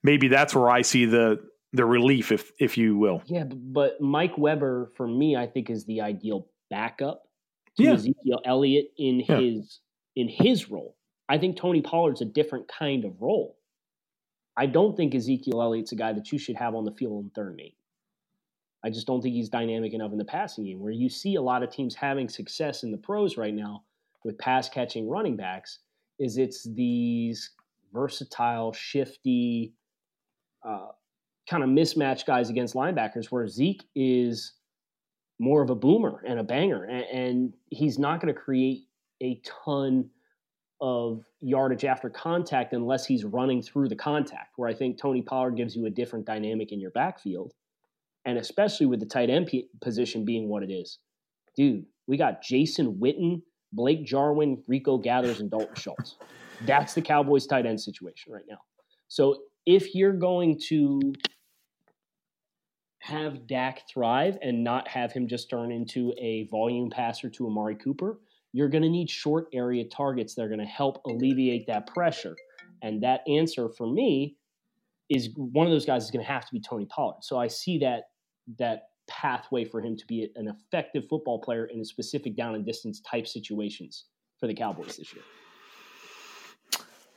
maybe 0.02 0.28
that's 0.28 0.54
where 0.54 0.68
I 0.68 0.82
see 0.82 1.06
the 1.06 1.40
the 1.72 1.84
relief, 1.84 2.32
if 2.32 2.52
if 2.58 2.76
you 2.76 2.96
will. 2.96 3.22
Yeah, 3.26 3.44
but 3.44 4.00
Mike 4.00 4.36
Weber 4.36 4.92
for 4.96 5.06
me, 5.06 5.36
I 5.36 5.46
think 5.46 5.70
is 5.70 5.84
the 5.84 6.00
ideal 6.00 6.48
backup 6.70 7.22
to 7.76 7.84
yeah. 7.84 7.92
Ezekiel 7.92 8.40
Elliott 8.44 8.92
in 8.98 9.20
yeah. 9.20 9.38
his 9.38 9.80
in 10.16 10.28
his 10.28 10.70
role. 10.70 10.96
I 11.28 11.38
think 11.38 11.56
Tony 11.56 11.80
Pollard's 11.80 12.22
a 12.22 12.26
different 12.26 12.66
kind 12.68 13.04
of 13.04 13.20
role. 13.20 13.56
I 14.56 14.66
don't 14.66 14.96
think 14.96 15.14
Ezekiel 15.14 15.62
Elliott's 15.62 15.92
a 15.92 15.96
guy 15.96 16.12
that 16.12 16.32
you 16.32 16.38
should 16.38 16.56
have 16.56 16.74
on 16.74 16.84
the 16.84 16.92
field 16.92 17.24
in 17.24 17.30
third 17.30 17.52
and 17.52 17.60
eight. 17.60 17.76
I 18.82 18.90
just 18.90 19.06
don't 19.06 19.22
think 19.22 19.34
he's 19.34 19.48
dynamic 19.48 19.92
enough 19.92 20.12
in 20.12 20.18
the 20.18 20.24
passing 20.24 20.64
game. 20.64 20.80
Where 20.80 20.92
you 20.92 21.08
see 21.08 21.36
a 21.36 21.42
lot 21.42 21.62
of 21.62 21.70
teams 21.70 21.94
having 21.94 22.28
success 22.28 22.82
in 22.82 22.90
the 22.90 22.98
pros 22.98 23.36
right 23.36 23.54
now 23.54 23.84
with 24.24 24.38
pass 24.38 24.68
catching 24.68 25.08
running 25.08 25.36
backs, 25.36 25.78
is 26.18 26.36
it's 26.36 26.64
these 26.74 27.50
versatile, 27.92 28.72
shifty, 28.72 29.72
uh, 30.64 30.88
kind 31.48 31.62
of 31.62 31.70
mismatch 31.70 32.26
guys 32.26 32.50
against 32.50 32.74
linebackers. 32.74 33.26
Where 33.26 33.46
Zeke 33.48 33.84
is 33.94 34.54
more 35.38 35.62
of 35.62 35.70
a 35.70 35.74
boomer 35.74 36.22
and 36.26 36.38
a 36.38 36.44
banger, 36.44 36.84
and, 36.84 37.04
and 37.04 37.54
he's 37.70 37.98
not 37.98 38.20
going 38.20 38.32
to 38.32 38.38
create 38.38 38.84
a 39.22 39.40
ton 39.64 40.10
of 40.80 41.24
yardage 41.40 41.84
after 41.84 42.08
contact 42.08 42.72
unless 42.72 43.04
he's 43.04 43.24
running 43.24 43.60
through 43.60 43.88
the 43.88 43.96
contact. 43.96 44.54
Where 44.56 44.68
I 44.68 44.74
think 44.74 44.98
Tony 44.98 45.22
Pollard 45.22 45.56
gives 45.56 45.76
you 45.76 45.86
a 45.86 45.90
different 45.90 46.24
dynamic 46.24 46.72
in 46.72 46.80
your 46.80 46.90
backfield 46.90 47.52
and 48.24 48.38
especially 48.38 48.86
with 48.86 49.00
the 49.00 49.06
tight 49.06 49.30
end 49.30 49.46
p- 49.46 49.68
position 49.80 50.24
being 50.24 50.48
what 50.48 50.62
it 50.62 50.70
is. 50.70 50.98
Dude, 51.56 51.84
we 52.06 52.16
got 52.16 52.42
Jason 52.42 52.94
Witten, 53.00 53.42
Blake 53.72 54.04
Jarwin, 54.04 54.62
Rico 54.66 54.98
Gathers, 54.98 55.40
and 55.40 55.50
Dalton 55.50 55.74
Schultz. 55.74 56.16
That's 56.66 56.94
the 56.94 57.02
Cowboys 57.02 57.46
tight 57.46 57.66
end 57.66 57.80
situation 57.80 58.32
right 58.32 58.44
now. 58.48 58.58
So 59.08 59.38
if 59.66 59.94
you're 59.94 60.12
going 60.12 60.58
to 60.68 61.00
have 63.00 63.46
Dak 63.46 63.82
thrive 63.92 64.38
and 64.42 64.62
not 64.62 64.86
have 64.88 65.12
him 65.12 65.26
just 65.26 65.50
turn 65.50 65.72
into 65.72 66.12
a 66.18 66.46
volume 66.50 66.90
passer 66.90 67.28
to 67.30 67.46
Amari 67.46 67.76
Cooper, 67.76 68.20
you're 68.52 68.68
going 68.68 68.82
to 68.82 68.88
need 68.88 69.08
short 69.08 69.46
area 69.52 69.84
targets 69.84 70.34
that 70.34 70.42
are 70.42 70.48
going 70.48 70.60
to 70.60 70.66
help 70.66 71.00
alleviate 71.06 71.66
that 71.66 71.86
pressure. 71.86 72.36
And 72.82 73.02
that 73.02 73.20
answer 73.28 73.68
for 73.68 73.86
me 73.86 74.36
is 75.08 75.30
one 75.36 75.66
of 75.66 75.72
those 75.72 75.86
guys 75.86 76.04
is 76.04 76.10
going 76.10 76.24
to 76.24 76.30
have 76.30 76.46
to 76.46 76.52
be 76.52 76.60
Tony 76.60 76.86
Pollard. 76.86 77.22
So 77.22 77.38
I 77.38 77.48
see 77.48 77.78
that 77.78 78.04
that 78.58 78.82
pathway 79.08 79.64
for 79.64 79.80
him 79.80 79.96
to 79.96 80.06
be 80.06 80.28
an 80.36 80.48
effective 80.48 81.04
football 81.10 81.40
player 81.40 81.66
in 81.66 81.80
a 81.80 81.84
specific 81.84 82.36
down 82.36 82.54
and 82.54 82.64
distance 82.64 83.00
type 83.00 83.26
situations 83.26 84.06
for 84.38 84.46
the 84.46 84.54
Cowboys 84.54 84.96
this 84.96 85.12
year. 85.12 85.24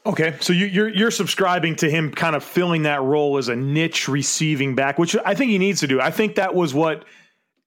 Okay, 0.06 0.36
so 0.42 0.52
you, 0.52 0.66
you're 0.66 0.90
you're 0.90 1.12
subscribing 1.12 1.76
to 1.78 1.90
him 1.90 2.12
kind 2.12 2.36
of 2.36 2.44
filling 2.44 2.84
that 2.84 3.02
role 3.02 3.38
as 3.38 3.48
a 3.48 3.56
niche 3.56 4.10
receiving 4.10 4.76
back, 4.76 4.98
which 5.00 5.16
I 5.24 5.34
think 5.34 5.52
he 5.52 5.58
needs 5.58 5.80
to 5.80 5.88
do. 5.88 6.02
I 6.02 6.12
think 6.12 6.36
that 6.36 6.54
was 6.54 6.74
what 6.74 7.06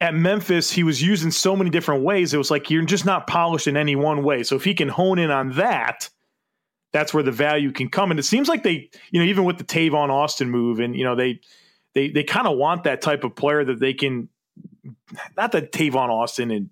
at 0.03 0.15
Memphis 0.15 0.71
he 0.71 0.83
was 0.83 1.01
used 1.01 1.25
in 1.25 1.31
so 1.31 1.57
many 1.57 1.71
different 1.71 2.05
ways. 2.05 2.35
It 2.35 2.39
was 2.39 2.51
like 2.51 2.71
you're 2.71 2.85
just 2.85 3.07
not 3.07 3.27
polished 3.27 3.67
in 3.67 3.77
any 3.77 3.97
one 3.97 4.23
way. 4.23 4.43
So 4.43 4.55
if 4.55 4.65
he 4.65 4.75
can 4.75 4.89
hone 4.89 5.19
in 5.19 5.31
on 5.31 5.53
that, 5.53 6.11
that's 6.93 7.15
where 7.15 7.23
the 7.23 7.33
value 7.33 7.73
can 7.73 7.89
come. 7.89 8.11
And 8.11 8.21
it 8.21 8.25
seems 8.25 8.49
like 8.49 8.63
they, 8.63 8.91
you 9.11 9.21
know, 9.21 9.27
even 9.27 9.45
with 9.45 9.57
the 9.57 9.65
Tavon 9.65 10.11
Austin 10.11 10.51
move, 10.51 10.79
and 10.79 10.95
you 10.95 11.05
know 11.05 11.15
they 11.15 11.41
they 11.95 12.11
they 12.11 12.23
kind 12.23 12.47
of 12.47 12.59
want 12.59 12.85
that 12.85 13.01
type 13.01 13.25
of 13.25 13.35
player 13.35 13.65
that 13.65 13.81
they 13.81 13.95
can 13.95 14.29
not 15.39 15.53
that 15.53 15.73
Tavon 15.73 16.11
Austin 16.11 16.51
and 16.51 16.69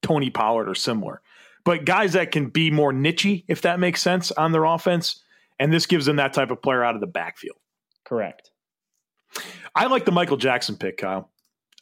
Tony 0.00 0.30
Pollard 0.30 0.68
are 0.68 0.76
similar, 0.76 1.20
but 1.68 1.84
guys 1.84 2.14
that 2.14 2.32
can 2.32 2.46
be 2.46 2.70
more 2.70 2.94
nichey, 2.94 3.44
if 3.46 3.60
that 3.60 3.78
makes 3.78 4.00
sense, 4.00 4.32
on 4.32 4.52
their 4.52 4.64
offense. 4.64 5.22
And 5.58 5.70
this 5.70 5.84
gives 5.84 6.06
them 6.06 6.16
that 6.16 6.32
type 6.32 6.50
of 6.50 6.62
player 6.62 6.82
out 6.82 6.94
of 6.94 7.02
the 7.02 7.06
backfield. 7.06 7.58
Correct. 8.06 8.50
I 9.74 9.88
like 9.88 10.06
the 10.06 10.10
Michael 10.10 10.38
Jackson 10.38 10.76
pick, 10.76 10.96
Kyle, 10.96 11.28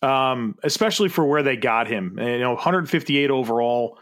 um, 0.03 0.57
especially 0.65 1.09
for 1.09 1.25
where 1.25 1.45
they 1.45 1.55
got 1.55 1.87
him. 1.87 2.19
You 2.19 2.41
know, 2.41 2.55
158 2.55 3.31
overall. 3.31 4.01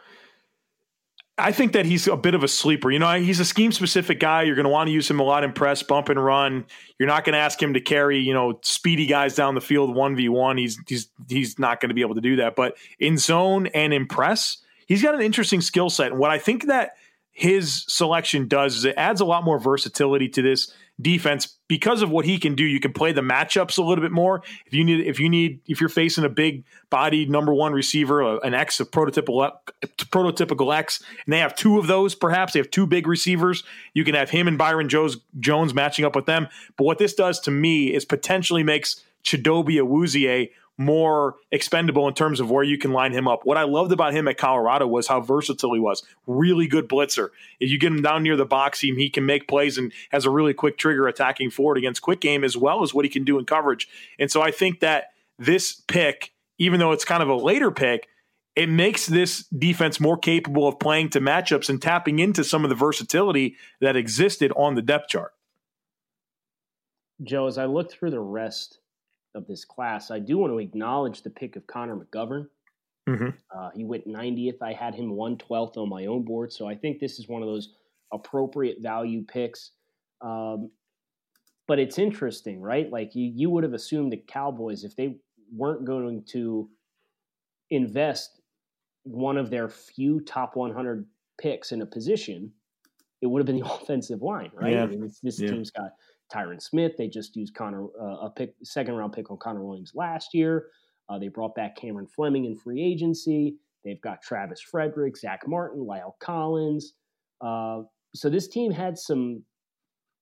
I 1.36 1.52
think 1.52 1.74
that 1.74 1.84
he's 1.84 2.08
a 2.08 2.16
bit 2.16 2.34
of 2.34 2.42
a 2.42 2.48
sleeper. 2.48 2.90
You 2.90 2.98
know, 2.98 3.20
he's 3.20 3.40
a 3.40 3.44
scheme 3.44 3.70
specific 3.70 4.18
guy. 4.18 4.44
You're 4.44 4.56
going 4.56 4.64
to 4.64 4.70
want 4.70 4.88
to 4.88 4.92
use 4.92 5.10
him 5.10 5.20
a 5.20 5.22
lot 5.22 5.44
in 5.44 5.52
press, 5.52 5.82
bump 5.82 6.08
and 6.08 6.24
run. 6.24 6.64
You're 6.98 7.08
not 7.08 7.26
going 7.26 7.34
to 7.34 7.40
ask 7.40 7.62
him 7.62 7.74
to 7.74 7.80
carry, 7.82 8.20
you 8.20 8.32
know, 8.32 8.58
speedy 8.62 9.04
guys 9.04 9.34
down 9.34 9.54
the 9.54 9.60
field 9.60 9.94
one 9.94 10.16
v 10.16 10.30
one. 10.30 10.56
He's 10.56 10.80
he's 10.86 11.10
he's 11.28 11.58
not 11.58 11.82
going 11.82 11.90
to 11.90 11.94
be 11.94 12.00
able 12.00 12.14
to 12.14 12.22
do 12.22 12.36
that. 12.36 12.56
But 12.56 12.78
in 12.98 13.18
zone 13.18 13.66
and 13.66 13.92
in 13.92 14.06
press, 14.06 14.63
he's 14.86 15.02
got 15.02 15.14
an 15.14 15.20
interesting 15.20 15.60
skill 15.60 15.90
set. 15.90 16.12
And 16.12 16.18
what 16.18 16.30
I 16.30 16.38
think 16.38 16.66
that 16.66 16.96
his 17.34 17.84
selection 17.88 18.46
does 18.46 18.76
is 18.76 18.84
it 18.84 18.94
adds 18.96 19.20
a 19.20 19.24
lot 19.24 19.44
more 19.44 19.58
versatility 19.58 20.28
to 20.28 20.42
this 20.42 20.72
defense 21.00 21.56
because 21.66 22.02
of 22.02 22.10
what 22.10 22.24
he 22.24 22.38
can 22.38 22.54
do. 22.54 22.62
You 22.62 22.78
can 22.78 22.92
play 22.92 23.10
the 23.10 23.20
matchups 23.20 23.78
a 23.78 23.82
little 23.82 24.02
bit 24.02 24.12
more. 24.12 24.42
If 24.66 24.72
you 24.72 24.84
need, 24.84 25.04
if 25.04 25.18
you 25.18 25.28
need, 25.28 25.60
if 25.66 25.80
you're 25.80 25.88
facing 25.88 26.24
a 26.24 26.28
big 26.28 26.64
body 26.90 27.26
number 27.26 27.52
one 27.52 27.72
receiver, 27.72 28.22
uh, 28.22 28.38
an 28.38 28.54
X, 28.54 28.78
a 28.78 28.84
prototypical 28.84 29.44
uh, 29.44 29.50
prototypical 29.82 30.72
X, 30.72 31.02
and 31.26 31.32
they 31.32 31.40
have 31.40 31.56
two 31.56 31.80
of 31.80 31.88
those, 31.88 32.14
perhaps 32.14 32.52
they 32.52 32.60
have 32.60 32.70
two 32.70 32.86
big 32.86 33.08
receivers. 33.08 33.64
You 33.94 34.04
can 34.04 34.14
have 34.14 34.30
him 34.30 34.46
and 34.46 34.56
Byron 34.56 34.88
Jones, 34.88 35.16
Jones 35.40 35.74
matching 35.74 36.04
up 36.04 36.14
with 36.14 36.26
them. 36.26 36.46
But 36.76 36.84
what 36.84 36.98
this 36.98 37.14
does 37.14 37.40
to 37.40 37.50
me 37.50 37.92
is 37.92 38.04
potentially 38.04 38.62
makes 38.62 39.02
Chidobe 39.24 39.80
Awuzie 39.80 40.50
more 40.76 41.36
expendable 41.52 42.08
in 42.08 42.14
terms 42.14 42.40
of 42.40 42.50
where 42.50 42.64
you 42.64 42.76
can 42.76 42.92
line 42.92 43.12
him 43.12 43.28
up. 43.28 43.44
What 43.44 43.56
I 43.56 43.62
loved 43.62 43.92
about 43.92 44.12
him 44.12 44.26
at 44.26 44.38
Colorado 44.38 44.86
was 44.86 45.06
how 45.06 45.20
versatile 45.20 45.74
he 45.74 45.80
was. 45.80 46.02
Really 46.26 46.66
good 46.66 46.88
blitzer. 46.88 47.28
If 47.60 47.70
you 47.70 47.78
get 47.78 47.92
him 47.92 48.02
down 48.02 48.22
near 48.24 48.36
the 48.36 48.44
box 48.44 48.80
seam, 48.80 48.96
he 48.96 49.08
can 49.08 49.24
make 49.24 49.46
plays 49.46 49.78
and 49.78 49.92
has 50.10 50.24
a 50.24 50.30
really 50.30 50.54
quick 50.54 50.76
trigger 50.76 51.06
attacking 51.06 51.50
forward 51.50 51.78
against 51.78 52.02
quick 52.02 52.20
game 52.20 52.42
as 52.42 52.56
well 52.56 52.82
as 52.82 52.92
what 52.92 53.04
he 53.04 53.08
can 53.08 53.24
do 53.24 53.38
in 53.38 53.44
coverage. 53.44 53.88
And 54.18 54.30
so 54.30 54.42
I 54.42 54.50
think 54.50 54.80
that 54.80 55.12
this 55.38 55.74
pick, 55.86 56.32
even 56.58 56.80
though 56.80 56.92
it's 56.92 57.04
kind 57.04 57.22
of 57.22 57.28
a 57.28 57.36
later 57.36 57.70
pick, 57.70 58.08
it 58.56 58.68
makes 58.68 59.06
this 59.06 59.44
defense 59.46 59.98
more 60.00 60.16
capable 60.16 60.66
of 60.68 60.78
playing 60.78 61.10
to 61.10 61.20
matchups 61.20 61.68
and 61.68 61.80
tapping 61.80 62.18
into 62.20 62.44
some 62.44 62.64
of 62.64 62.70
the 62.70 62.76
versatility 62.76 63.56
that 63.80 63.96
existed 63.96 64.52
on 64.56 64.74
the 64.74 64.82
depth 64.82 65.08
chart. 65.08 65.32
Joe, 67.22 67.46
as 67.46 67.58
I 67.58 67.66
look 67.66 67.92
through 67.92 68.10
the 68.10 68.20
rest 68.20 68.78
of 69.34 69.46
this 69.46 69.64
class, 69.64 70.10
I 70.10 70.18
do 70.18 70.38
want 70.38 70.52
to 70.52 70.58
acknowledge 70.58 71.22
the 71.22 71.30
pick 71.30 71.56
of 71.56 71.66
Connor 71.66 71.96
McGovern. 71.96 72.46
Mm-hmm. 73.08 73.28
Uh, 73.56 73.70
he 73.74 73.84
went 73.84 74.06
90th. 74.06 74.62
I 74.62 74.72
had 74.72 74.94
him 74.94 75.12
112th 75.12 75.76
on 75.76 75.88
my 75.88 76.06
own 76.06 76.22
board. 76.22 76.52
So 76.52 76.66
I 76.66 76.74
think 76.74 77.00
this 77.00 77.18
is 77.18 77.28
one 77.28 77.42
of 77.42 77.48
those 77.48 77.74
appropriate 78.12 78.78
value 78.80 79.24
picks. 79.24 79.72
Um, 80.20 80.70
but 81.66 81.78
it's 81.78 81.98
interesting, 81.98 82.60
right? 82.60 82.90
Like 82.90 83.14
you, 83.14 83.30
you 83.34 83.50
would 83.50 83.64
have 83.64 83.74
assumed 83.74 84.12
the 84.12 84.22
Cowboys, 84.26 84.84
if 84.84 84.96
they 84.96 85.16
weren't 85.54 85.84
going 85.84 86.24
to 86.28 86.68
invest 87.70 88.40
one 89.02 89.36
of 89.36 89.50
their 89.50 89.68
few 89.68 90.20
top 90.20 90.56
100 90.56 91.06
picks 91.38 91.72
in 91.72 91.82
a 91.82 91.86
position, 91.86 92.52
it 93.20 93.26
would 93.26 93.40
have 93.40 93.46
been 93.46 93.60
the 93.60 93.66
offensive 93.74 94.22
line, 94.22 94.50
right? 94.54 94.72
Yeah. 94.72 94.84
I 94.84 94.86
mean, 94.86 95.00
this, 95.00 95.20
this 95.20 95.40
Yeah. 95.40 95.50
team's 95.50 95.70
got 95.70 95.92
Tyron 96.34 96.60
Smith. 96.60 96.92
They 96.96 97.08
just 97.08 97.36
used 97.36 97.54
Connor 97.54 97.84
uh, 98.00 98.26
a 98.26 98.30
pick, 98.34 98.54
second 98.62 98.94
round 98.94 99.12
pick 99.12 99.30
on 99.30 99.36
Connor 99.36 99.64
Williams 99.64 99.92
last 99.94 100.34
year. 100.34 100.66
Uh, 101.08 101.18
they 101.18 101.28
brought 101.28 101.54
back 101.54 101.76
Cameron 101.76 102.06
Fleming 102.06 102.46
in 102.46 102.56
free 102.56 102.82
agency. 102.82 103.56
They've 103.84 104.00
got 104.00 104.22
Travis 104.22 104.60
Frederick, 104.60 105.16
Zack 105.16 105.46
Martin, 105.46 105.84
La'el 105.84 106.12
Collins. 106.18 106.94
Uh, 107.40 107.82
so 108.14 108.30
this 108.30 108.48
team 108.48 108.72
had 108.72 108.98
some 108.98 109.42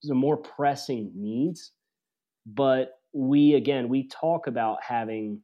some 0.03 0.17
more 0.17 0.37
pressing 0.37 1.13
needs, 1.15 1.73
but 2.45 2.99
we 3.13 3.55
again 3.55 3.89
we 3.89 4.09
talk 4.09 4.49
about 4.49 4.79
having 4.83 5.41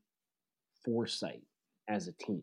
foresight 0.84 1.42
as 1.88 2.08
a 2.08 2.12
team, 2.12 2.42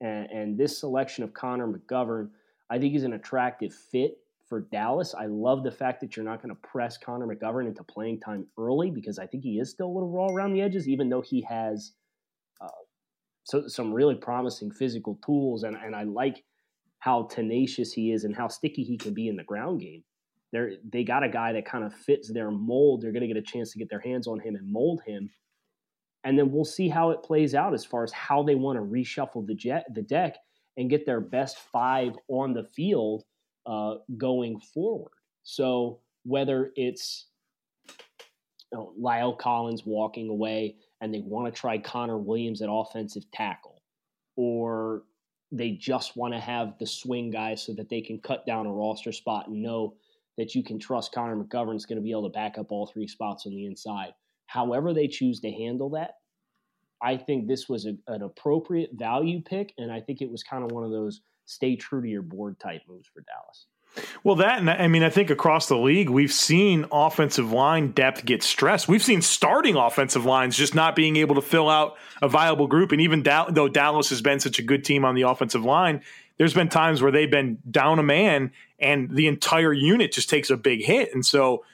and, 0.00 0.26
and 0.30 0.58
this 0.58 0.78
selection 0.78 1.22
of 1.22 1.32
Connor 1.32 1.68
McGovern, 1.68 2.30
I 2.70 2.78
think, 2.78 2.96
is 2.96 3.04
an 3.04 3.12
attractive 3.12 3.72
fit 3.72 4.18
for 4.48 4.60
Dallas. 4.60 5.14
I 5.14 5.26
love 5.26 5.62
the 5.62 5.70
fact 5.70 6.00
that 6.00 6.16
you're 6.16 6.24
not 6.24 6.42
going 6.42 6.54
to 6.54 6.60
press 6.68 6.96
Connor 6.96 7.26
McGovern 7.26 7.66
into 7.66 7.84
playing 7.84 8.20
time 8.20 8.46
early 8.58 8.90
because 8.90 9.18
I 9.18 9.26
think 9.26 9.44
he 9.44 9.58
is 9.58 9.70
still 9.70 9.86
a 9.86 9.94
little 9.94 10.10
raw 10.10 10.26
around 10.26 10.52
the 10.52 10.62
edges, 10.62 10.88
even 10.88 11.08
though 11.08 11.20
he 11.20 11.42
has 11.42 11.92
uh, 12.60 12.68
so, 13.44 13.68
some 13.68 13.92
really 13.92 14.14
promising 14.14 14.70
physical 14.70 15.18
tools, 15.24 15.62
and, 15.62 15.76
and 15.76 15.94
I 15.94 16.04
like 16.04 16.44
how 16.98 17.24
tenacious 17.24 17.92
he 17.92 18.12
is 18.12 18.24
and 18.24 18.34
how 18.34 18.48
sticky 18.48 18.82
he 18.82 18.98
can 18.98 19.14
be 19.14 19.28
in 19.28 19.36
the 19.36 19.44
ground 19.44 19.80
game. 19.80 20.02
They're, 20.52 20.72
they 20.90 21.04
got 21.04 21.24
a 21.24 21.28
guy 21.28 21.52
that 21.52 21.66
kind 21.66 21.84
of 21.84 21.94
fits 21.94 22.32
their 22.32 22.50
mold. 22.50 23.02
They're 23.02 23.12
going 23.12 23.22
to 23.22 23.28
get 23.28 23.36
a 23.36 23.42
chance 23.42 23.72
to 23.72 23.78
get 23.78 23.90
their 23.90 24.00
hands 24.00 24.26
on 24.26 24.40
him 24.40 24.56
and 24.56 24.72
mold 24.72 25.02
him. 25.06 25.30
And 26.24 26.38
then 26.38 26.50
we'll 26.50 26.64
see 26.64 26.88
how 26.88 27.10
it 27.10 27.22
plays 27.22 27.54
out 27.54 27.74
as 27.74 27.84
far 27.84 28.02
as 28.02 28.12
how 28.12 28.42
they 28.42 28.54
want 28.54 28.78
to 28.78 28.82
reshuffle 28.82 29.46
the 29.46 29.54
jet, 29.54 29.86
the 29.94 30.02
deck 30.02 30.36
and 30.78 30.88
get 30.88 31.04
their 31.04 31.20
best 31.20 31.58
five 31.58 32.12
on 32.28 32.54
the 32.54 32.64
field 32.64 33.24
uh, 33.68 33.96
going 34.16 34.58
forward. 34.58 35.12
So 35.42 36.00
whether 36.24 36.72
it's 36.74 37.26
you 38.72 38.78
know, 38.78 38.92
La'el 39.00 39.38
Collins 39.38 39.82
walking 39.84 40.28
away 40.28 40.76
and 41.00 41.14
they 41.14 41.20
want 41.20 41.52
to 41.52 41.60
try 41.60 41.78
Connor 41.78 42.18
Williams 42.18 42.62
at 42.62 42.68
offensive 42.70 43.30
tackle, 43.32 43.82
or 44.36 45.02
they 45.52 45.72
just 45.72 46.16
want 46.16 46.34
to 46.34 46.40
have 46.40 46.78
the 46.78 46.86
swing 46.86 47.30
guy 47.30 47.54
so 47.54 47.72
that 47.74 47.88
they 47.88 48.00
can 48.00 48.18
cut 48.20 48.44
down 48.46 48.66
a 48.66 48.72
roster 48.72 49.12
spot 49.12 49.48
and 49.48 49.62
know 49.62 49.94
that 50.36 50.54
you 50.54 50.62
can 50.62 50.78
trust 50.78 51.12
Connor 51.12 51.36
McGovern's 51.36 51.86
going 51.86 51.96
to 51.96 52.02
be 52.02 52.10
able 52.10 52.24
to 52.24 52.28
back 52.30 52.58
up 52.58 52.70
all 52.70 52.86
three 52.86 53.06
spots 53.06 53.46
on 53.46 53.52
the 53.52 53.66
inside. 53.66 54.12
However, 54.46 54.92
they 54.92 55.08
choose 55.08 55.40
to 55.40 55.50
handle 55.50 55.90
that, 55.90 56.12
I 57.02 57.16
think 57.16 57.46
this 57.46 57.68
was 57.68 57.86
a, 57.86 57.96
an 58.08 58.22
appropriate 58.22 58.90
value 58.94 59.40
pick, 59.42 59.72
and 59.78 59.92
I 59.92 60.00
think 60.00 60.20
it 60.20 60.30
was 60.30 60.42
kind 60.42 60.64
of 60.64 60.72
one 60.72 60.84
of 60.84 60.90
those 60.90 61.20
stay 61.48 61.76
true 61.76 62.02
to 62.02 62.08
your 62.08 62.22
board 62.22 62.58
type 62.60 62.82
moves 62.88 63.08
for 63.12 63.22
Dallas. 63.22 63.66
Well, 64.22 64.36
that 64.36 64.58
and 64.58 64.70
I 64.70 64.86
mean, 64.86 65.02
I 65.02 65.10
think 65.10 65.30
across 65.30 65.66
the 65.66 65.76
league, 65.76 66.10
we've 66.10 66.32
seen 66.32 66.84
offensive 66.92 67.50
line 67.50 67.92
depth 67.92 68.24
get 68.24 68.42
stressed. 68.42 68.86
We've 68.86 69.02
seen 69.02 69.22
starting 69.22 69.76
offensive 69.76 70.24
lines 70.24 70.56
just 70.56 70.74
not 70.74 70.94
being 70.94 71.16
able 71.16 71.34
to 71.36 71.40
fill 71.40 71.68
out 71.68 71.96
a 72.22 72.28
viable 72.28 72.66
group. 72.66 72.92
And 72.92 73.00
even 73.00 73.22
though 73.22 73.68
Dallas 73.68 74.10
has 74.10 74.20
been 74.20 74.40
such 74.40 74.58
a 74.58 74.62
good 74.62 74.84
team 74.84 75.04
on 75.04 75.14
the 75.14 75.22
offensive 75.22 75.64
line, 75.64 76.02
there's 76.36 76.54
been 76.54 76.68
times 76.68 77.02
where 77.02 77.10
they've 77.10 77.30
been 77.30 77.58
down 77.68 77.98
a 77.98 78.02
man 78.02 78.52
and 78.78 79.10
the 79.10 79.26
entire 79.26 79.72
unit 79.72 80.12
just 80.12 80.30
takes 80.30 80.50
a 80.50 80.56
big 80.56 80.84
hit. 80.84 81.12
And 81.12 81.24
so, 81.24 81.64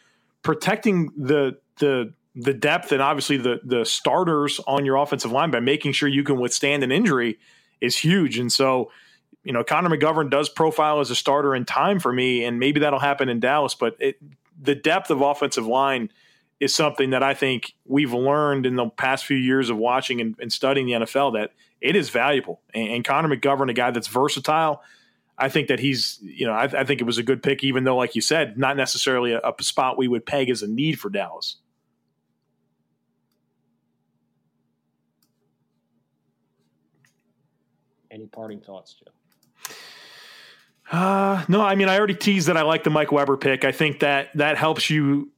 protecting 0.42 1.10
the 1.16 1.58
the 1.78 2.14
the 2.36 2.54
depth 2.54 2.92
and 2.92 3.02
obviously 3.02 3.36
the 3.36 3.60
the 3.64 3.84
starters 3.84 4.60
on 4.66 4.84
your 4.84 4.96
offensive 4.96 5.32
line 5.32 5.50
by 5.50 5.60
making 5.60 5.92
sure 5.92 6.08
you 6.08 6.24
can 6.24 6.38
withstand 6.38 6.82
an 6.82 6.92
injury 6.92 7.38
is 7.80 7.96
huge. 7.96 8.38
And 8.38 8.50
so 8.52 8.90
you 9.44 9.52
know, 9.52 9.62
Connor 9.62 9.90
McGovern 9.90 10.30
does 10.30 10.48
profile 10.48 11.00
as 11.00 11.10
a 11.10 11.14
starter 11.14 11.54
in 11.54 11.64
time 11.64 12.00
for 12.00 12.12
me, 12.12 12.44
and 12.44 12.58
maybe 12.58 12.80
that'll 12.80 12.98
happen 12.98 13.28
in 13.28 13.40
Dallas. 13.40 13.74
But 13.74 13.96
it, 14.00 14.16
the 14.60 14.74
depth 14.74 15.10
of 15.10 15.20
offensive 15.20 15.66
line 15.66 16.10
is 16.60 16.74
something 16.74 17.10
that 17.10 17.22
I 17.22 17.34
think 17.34 17.74
we've 17.84 18.12
learned 18.14 18.64
in 18.64 18.76
the 18.76 18.88
past 18.88 19.26
few 19.26 19.36
years 19.36 19.68
of 19.68 19.76
watching 19.76 20.20
and, 20.20 20.34
and 20.40 20.52
studying 20.52 20.86
the 20.86 20.92
NFL 20.92 21.34
that 21.34 21.52
it 21.80 21.94
is 21.94 22.08
valuable. 22.08 22.62
And, 22.72 22.88
and, 22.88 23.04
Connor 23.04 23.36
McGovern, 23.36 23.70
a 23.70 23.74
guy 23.74 23.90
that's 23.90 24.08
versatile, 24.08 24.82
I 25.36 25.50
think 25.50 25.68
that 25.68 25.80
he's, 25.80 26.18
you 26.22 26.46
know, 26.46 26.52
I, 26.52 26.64
I 26.64 26.84
think 26.84 27.00
it 27.00 27.04
was 27.04 27.18
a 27.18 27.22
good 27.22 27.42
pick, 27.42 27.62
even 27.64 27.84
though, 27.84 27.96
like 27.96 28.14
you 28.14 28.22
said, 28.22 28.56
not 28.56 28.76
necessarily 28.76 29.32
a, 29.32 29.40
a 29.40 29.62
spot 29.62 29.98
we 29.98 30.08
would 30.08 30.24
peg 30.24 30.48
as 30.48 30.62
a 30.62 30.68
need 30.68 30.98
for 30.98 31.10
Dallas. 31.10 31.56
Any 38.10 38.26
parting 38.26 38.60
thoughts, 38.60 38.94
Joe? 38.94 39.10
Uh, 40.90 41.44
no, 41.48 41.60
I 41.62 41.74
mean, 41.74 41.88
I 41.88 41.96
already 41.96 42.14
teased 42.14 42.48
that 42.48 42.56
I 42.56 42.62
like 42.62 42.84
the 42.84 42.90
Mike 42.90 43.10
Weber 43.10 43.36
pick. 43.36 43.64
I 43.64 43.72
think 43.72 44.00
that 44.00 44.28
that 44.34 44.56
helps 44.56 44.90
you 44.90 45.30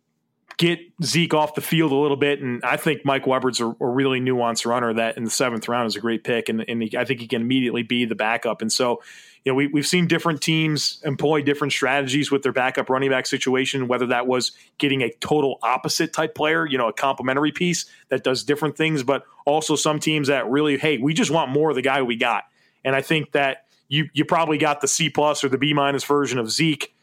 get 0.56 0.80
Zeke 1.04 1.34
off 1.34 1.54
the 1.54 1.60
field 1.60 1.92
a 1.92 1.94
little 1.94 2.16
bit. 2.16 2.40
And 2.40 2.64
I 2.64 2.76
think 2.76 3.04
Mike 3.04 3.26
Weber's 3.26 3.60
a, 3.60 3.66
a 3.66 3.86
really 3.86 4.20
nuanced 4.20 4.64
runner 4.64 4.94
that 4.94 5.16
in 5.16 5.24
the 5.24 5.30
seventh 5.30 5.68
round 5.68 5.86
is 5.86 5.96
a 5.96 6.00
great 6.00 6.24
pick. 6.24 6.48
And, 6.48 6.64
and 6.66 6.82
he, 6.82 6.96
I 6.96 7.04
think 7.04 7.20
he 7.20 7.26
can 7.26 7.42
immediately 7.42 7.82
be 7.82 8.06
the 8.06 8.14
backup. 8.14 8.62
And 8.62 8.72
so, 8.72 9.02
you 9.44 9.52
know, 9.52 9.56
we, 9.56 9.66
we've 9.66 9.86
seen 9.86 10.06
different 10.06 10.40
teams 10.40 11.00
employ 11.04 11.42
different 11.42 11.72
strategies 11.72 12.30
with 12.30 12.42
their 12.42 12.52
backup 12.52 12.88
running 12.88 13.10
back 13.10 13.26
situation, 13.26 13.86
whether 13.86 14.06
that 14.06 14.26
was 14.26 14.52
getting 14.78 15.02
a 15.02 15.12
total 15.20 15.58
opposite 15.62 16.12
type 16.12 16.34
player, 16.34 16.66
you 16.66 16.78
know, 16.78 16.88
a 16.88 16.92
complementary 16.92 17.52
piece 17.52 17.84
that 18.08 18.24
does 18.24 18.42
different 18.42 18.76
things, 18.76 19.02
but 19.02 19.24
also 19.44 19.76
some 19.76 20.00
teams 20.00 20.28
that 20.28 20.48
really, 20.48 20.78
hey, 20.78 20.96
we 20.96 21.12
just 21.12 21.30
want 21.30 21.50
more 21.50 21.68
of 21.68 21.76
the 21.76 21.82
guy 21.82 22.00
we 22.02 22.16
got. 22.16 22.44
And 22.82 22.96
I 22.96 23.02
think 23.02 23.32
that 23.32 23.65
you 23.88 24.08
you 24.12 24.24
probably 24.24 24.58
got 24.58 24.80
the 24.80 24.88
C 24.88 25.10
plus 25.10 25.44
or 25.44 25.48
the 25.48 25.58
B 25.58 25.72
minus 25.72 26.04
version 26.04 26.38
of 26.38 26.50
Zeke 26.50 26.94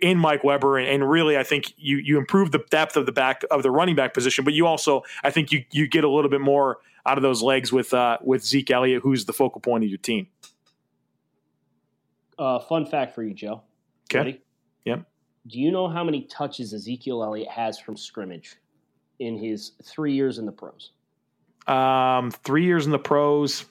in 0.00 0.18
Mike 0.18 0.44
Weber, 0.44 0.78
and, 0.78 0.88
and, 0.88 1.10
really 1.10 1.36
I 1.36 1.42
think 1.42 1.74
you 1.76 1.96
you 1.96 2.16
improve 2.18 2.52
the 2.52 2.64
depth 2.70 2.96
of 2.96 3.06
the 3.06 3.12
back 3.12 3.42
of 3.50 3.62
the 3.62 3.70
running 3.70 3.96
back 3.96 4.14
position, 4.14 4.44
but 4.44 4.54
you 4.54 4.66
also 4.66 5.02
I 5.22 5.30
think 5.30 5.52
you 5.52 5.64
you 5.72 5.88
get 5.88 6.04
a 6.04 6.08
little 6.08 6.30
bit 6.30 6.40
more 6.40 6.78
out 7.06 7.18
of 7.18 7.22
those 7.22 7.42
legs 7.42 7.72
with 7.72 7.92
uh, 7.92 8.18
with 8.22 8.44
Zeke 8.44 8.70
Elliott, 8.70 9.02
who's 9.02 9.24
the 9.24 9.32
focal 9.32 9.60
point 9.60 9.84
of 9.84 9.90
your 9.90 9.98
team. 9.98 10.28
Uh, 12.38 12.58
fun 12.58 12.86
fact 12.86 13.14
for 13.14 13.22
you, 13.22 13.34
Joe. 13.34 13.62
Okay. 14.10 14.18
Ready? 14.18 14.40
Yep. 14.84 15.04
Do 15.46 15.60
you 15.60 15.70
know 15.70 15.88
how 15.88 16.02
many 16.02 16.22
touches 16.22 16.72
Ezekiel 16.72 17.22
Elliott 17.22 17.48
has 17.48 17.78
from 17.78 17.96
scrimmage 17.96 18.56
in 19.18 19.36
his 19.36 19.72
three 19.82 20.14
years 20.14 20.38
in 20.38 20.46
the 20.46 20.52
pros? 20.52 20.92
Um, 21.66 22.30
three 22.30 22.64
years 22.64 22.86
in 22.86 22.92
the 22.92 22.98
pros. 22.98 23.66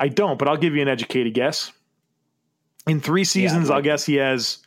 I 0.00 0.08
don't, 0.08 0.38
but 0.38 0.48
I'll 0.48 0.56
give 0.56 0.74
you 0.74 0.82
an 0.82 0.88
educated 0.88 1.34
guess. 1.34 1.72
In 2.86 3.00
three 3.00 3.24
seasons, 3.24 3.68
Yeah, 3.68 3.76
I'll 3.76 3.82
guess 3.82 4.04
he 4.04 4.14
has 4.14 4.58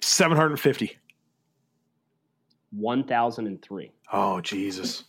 750. 0.00 0.96
1,003. 2.72 3.92
Oh, 4.12 4.40
Jesus. 4.40 5.04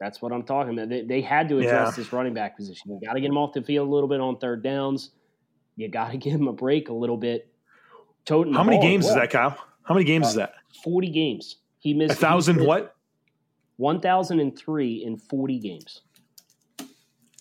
That's 0.00 0.22
what 0.22 0.32
I'm 0.32 0.44
talking 0.44 0.74
about. 0.74 0.88
They, 0.88 1.02
they 1.02 1.20
had 1.20 1.48
to 1.48 1.58
address 1.58 1.90
Yeah. 1.92 1.96
this 1.96 2.12
running 2.12 2.32
back 2.34 2.56
position. 2.56 2.92
You 2.92 3.00
got 3.04 3.14
to 3.14 3.20
get 3.20 3.28
him 3.30 3.36
off 3.36 3.52
the 3.52 3.62
field 3.62 3.88
a 3.88 3.90
little 3.90 4.08
bit 4.08 4.20
on 4.20 4.38
third 4.38 4.62
downs. 4.62 5.10
You 5.76 5.88
got 5.88 6.12
to 6.12 6.16
give 6.18 6.34
him 6.34 6.46
a 6.48 6.52
break 6.52 6.88
a 6.88 6.92
little 6.92 7.16
bit. 7.16 7.52
Toting 8.24 8.52
How 8.54 8.62
many 8.62 8.80
games 8.80 9.06
is 9.06 9.14
that, 9.14 9.30
Kyle? 9.30 9.56
How 9.82 9.94
many 9.94 10.04
games 10.04 10.28
is 10.28 10.36
uh, 10.36 10.40
that? 10.40 10.54
40 10.84 11.08
games. 11.10 11.56
He 11.80 11.94
missed 11.94 12.12
A 12.12 12.16
thousand 12.16 12.64
what? 12.64 12.94
1,003 13.78 15.04
in 15.04 15.16
40 15.16 15.58
games. 15.58 16.02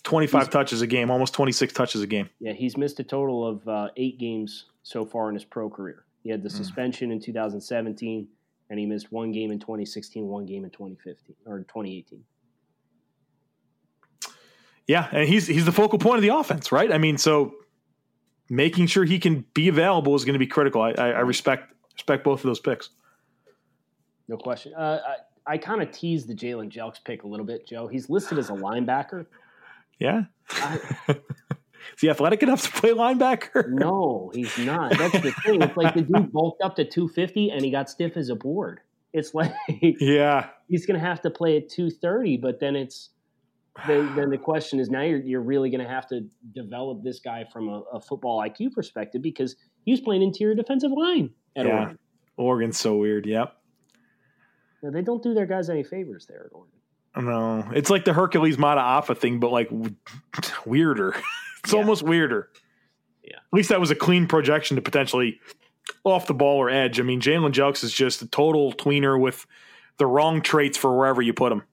25 0.07 0.49
touches 0.49 0.81
a 0.81 0.87
game, 0.87 1.11
almost 1.11 1.33
26 1.33 1.73
touches 1.73 2.01
a 2.01 2.07
game. 2.07 2.29
Yeah, 2.39 2.53
he's 2.53 2.77
missed 2.77 2.97
a 3.01 3.03
total 3.03 3.45
of 3.45 3.67
uh, 3.67 3.89
eight 3.97 4.17
games 4.17 4.67
so 4.83 5.05
far 5.05 5.27
in 5.27 5.35
his 5.35 5.43
pro 5.43 5.69
career. 5.69 6.05
He 6.23 6.29
Hmm. 6.29 6.31
had 6.35 6.43
the 6.43 6.49
suspension 6.49 7.11
in 7.11 7.19
2017, 7.19 8.25
and 8.69 8.79
he 8.79 8.85
missed 8.85 9.11
one 9.11 9.33
game 9.33 9.51
in 9.51 9.59
2016, 9.59 10.25
one 10.25 10.45
game 10.45 10.63
in 10.63 10.69
2015 10.69 11.35
or 11.45 11.59
2018. 11.59 12.23
Yeah, 14.87 15.09
and 15.11 15.27
he's 15.27 15.45
he's 15.45 15.65
the 15.65 15.73
focal 15.73 15.99
point 15.99 16.15
of 16.15 16.21
the 16.21 16.29
offense, 16.33 16.71
right? 16.71 16.89
I 16.91 16.97
mean, 16.97 17.17
so 17.17 17.55
making 18.49 18.87
sure 18.87 19.03
he 19.03 19.19
can 19.19 19.43
be 19.53 19.67
available 19.67 20.15
is 20.15 20.23
going 20.23 20.33
to 20.35 20.39
be 20.39 20.47
critical. 20.47 20.81
I, 20.81 20.91
I, 20.91 21.07
I 21.09 21.19
respect 21.19 21.73
respect 21.93 22.23
both 22.23 22.39
of 22.39 22.43
those 22.43 22.61
picks. 22.61 22.91
No 24.29 24.37
question. 24.37 24.73
Uh, 24.73 24.99
I, 25.45 25.53
I 25.53 25.57
kind 25.57 25.81
of 25.81 25.91
teased 25.91 26.29
the 26.29 26.33
Jalen 26.35 26.69
Jelks 26.71 27.03
pick 27.03 27.23
a 27.23 27.27
little 27.27 27.45
bit, 27.45 27.67
Joe. 27.67 27.87
He's 27.87 28.09
listed 28.09 28.37
as 28.37 28.49
a 28.49 28.53
linebacker. 28.53 29.25
Yeah, 29.99 30.23
I, 30.49 30.79
Is 31.97 32.01
he 32.01 32.09
athletic 32.09 32.43
enough 32.43 32.61
to 32.63 32.71
play 32.71 32.91
linebacker? 32.91 33.69
No, 33.77 34.31
he's 34.33 34.57
not. 34.59 34.97
That's 34.97 35.19
the 35.19 35.31
thing. 35.43 35.61
It's 35.61 35.75
like 35.77 35.93
the 35.93 36.01
dude 36.01 36.31
bulked 36.31 36.61
up 36.61 36.75
to 36.75 36.85
250 36.85 37.51
and 37.51 37.63
he 37.63 37.71
got 37.71 37.89
stiff 37.89 38.17
as 38.17 38.29
a 38.29 38.35
board. 38.35 38.81
It's 39.13 39.33
like 39.33 39.53
yeah, 39.81 40.49
he's 40.67 40.85
going 40.85 40.99
to 40.99 41.05
have 41.05 41.21
to 41.21 41.29
play 41.29 41.57
at 41.57 41.69
230, 41.69 42.37
but 42.37 42.59
then 42.59 42.75
it's 42.75 43.09
then, 43.87 44.15
then 44.15 44.29
the 44.29 44.37
question 44.37 44.79
is 44.79 44.89
now 44.89 45.01
you're, 45.01 45.19
you're 45.19 45.41
really 45.41 45.69
going 45.69 45.83
to 45.83 45.89
have 45.89 46.07
to 46.07 46.21
develop 46.53 47.03
this 47.03 47.19
guy 47.19 47.45
from 47.51 47.69
a, 47.69 47.81
a, 47.93 48.01
football 48.01 48.41
IQ 48.41 48.73
perspective 48.73 49.21
because 49.21 49.55
he 49.85 49.91
was 49.91 50.01
playing 50.01 50.23
interior 50.23 50.55
defensive 50.55 50.91
line 50.91 51.29
at 51.55 51.65
yeah. 51.65 51.73
Oregon. 51.73 51.99
Oregon's 52.37 52.77
so 52.79 52.97
weird. 52.97 53.27
Yep. 53.27 53.55
Now, 54.81 54.89
they 54.89 55.03
don't 55.03 55.21
do 55.21 55.35
their 55.35 55.45
guys 55.45 55.69
any 55.69 55.83
favors 55.83 56.25
there 56.25 56.45
at 56.45 56.53
Oregon. 56.53 56.76
No, 57.17 57.67
it's 57.73 57.89
like 57.89 58.05
the 58.05 58.13
Hercules 58.13 58.57
Mata'afa 58.57 59.17
thing, 59.17 59.39
but 59.39 59.51
like 59.51 59.69
weirder. 60.65 61.15
it's 61.63 61.73
yeah. 61.73 61.79
almost 61.79 62.03
weirder. 62.03 62.49
Yeah. 63.23 63.37
At 63.37 63.53
least 63.53 63.69
that 63.69 63.79
was 63.79 63.91
a 63.91 63.95
clean 63.95 64.27
projection 64.27 64.75
to 64.75 64.81
potentially 64.81 65.39
off 66.03 66.27
the 66.27 66.33
ball 66.33 66.57
or 66.57 66.69
edge. 66.69 66.99
I 66.99 67.03
mean, 67.03 67.21
Jalen 67.21 67.51
Jelks 67.51 67.83
is 67.83 67.91
just 67.91 68.21
a 68.21 68.27
total 68.27 68.73
tweener 68.73 69.19
with 69.19 69.45
the 69.97 70.05
wrong 70.05 70.41
traits 70.41 70.77
for 70.77 70.95
wherever 70.95 71.21
you 71.21 71.33
put 71.33 71.51
him. 71.51 71.63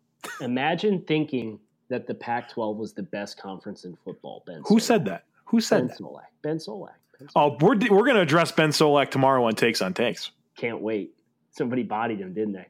Imagine 0.41 1.03
thinking 1.03 1.59
that 1.89 2.07
the 2.07 2.15
Pac-12 2.15 2.77
was 2.77 2.95
the 2.95 3.03
best 3.03 3.39
conference 3.39 3.85
in 3.85 3.97
football. 4.05 4.43
Ben, 4.47 4.63
who 4.67 4.77
Solak. 4.77 4.83
said 4.83 5.05
that? 5.05 5.25
Who 5.47 5.61
said 5.61 5.79
ben 5.81 5.87
that? 5.89 5.99
Solak. 5.99 6.23
Ben 6.43 6.57
Solak. 6.57 6.89
Ben 7.19 7.29
oh, 7.37 7.51
Solak. 7.51 7.57
Oh, 7.61 7.67
we're 7.67 7.77
we're 7.95 8.05
going 8.05 8.17
to 8.17 8.23
address 8.23 8.51
Ben 8.51 8.71
Solak 8.71 9.11
tomorrow 9.11 9.45
on 9.45 9.55
Takes 9.55 9.83
on 9.83 9.93
Takes. 9.95 10.31
Can't 10.57 10.81
wait. 10.81 11.15
Somebody 11.51 11.83
bodied 11.83 12.21
him, 12.21 12.33
didn't 12.33 12.55
they? 12.55 12.67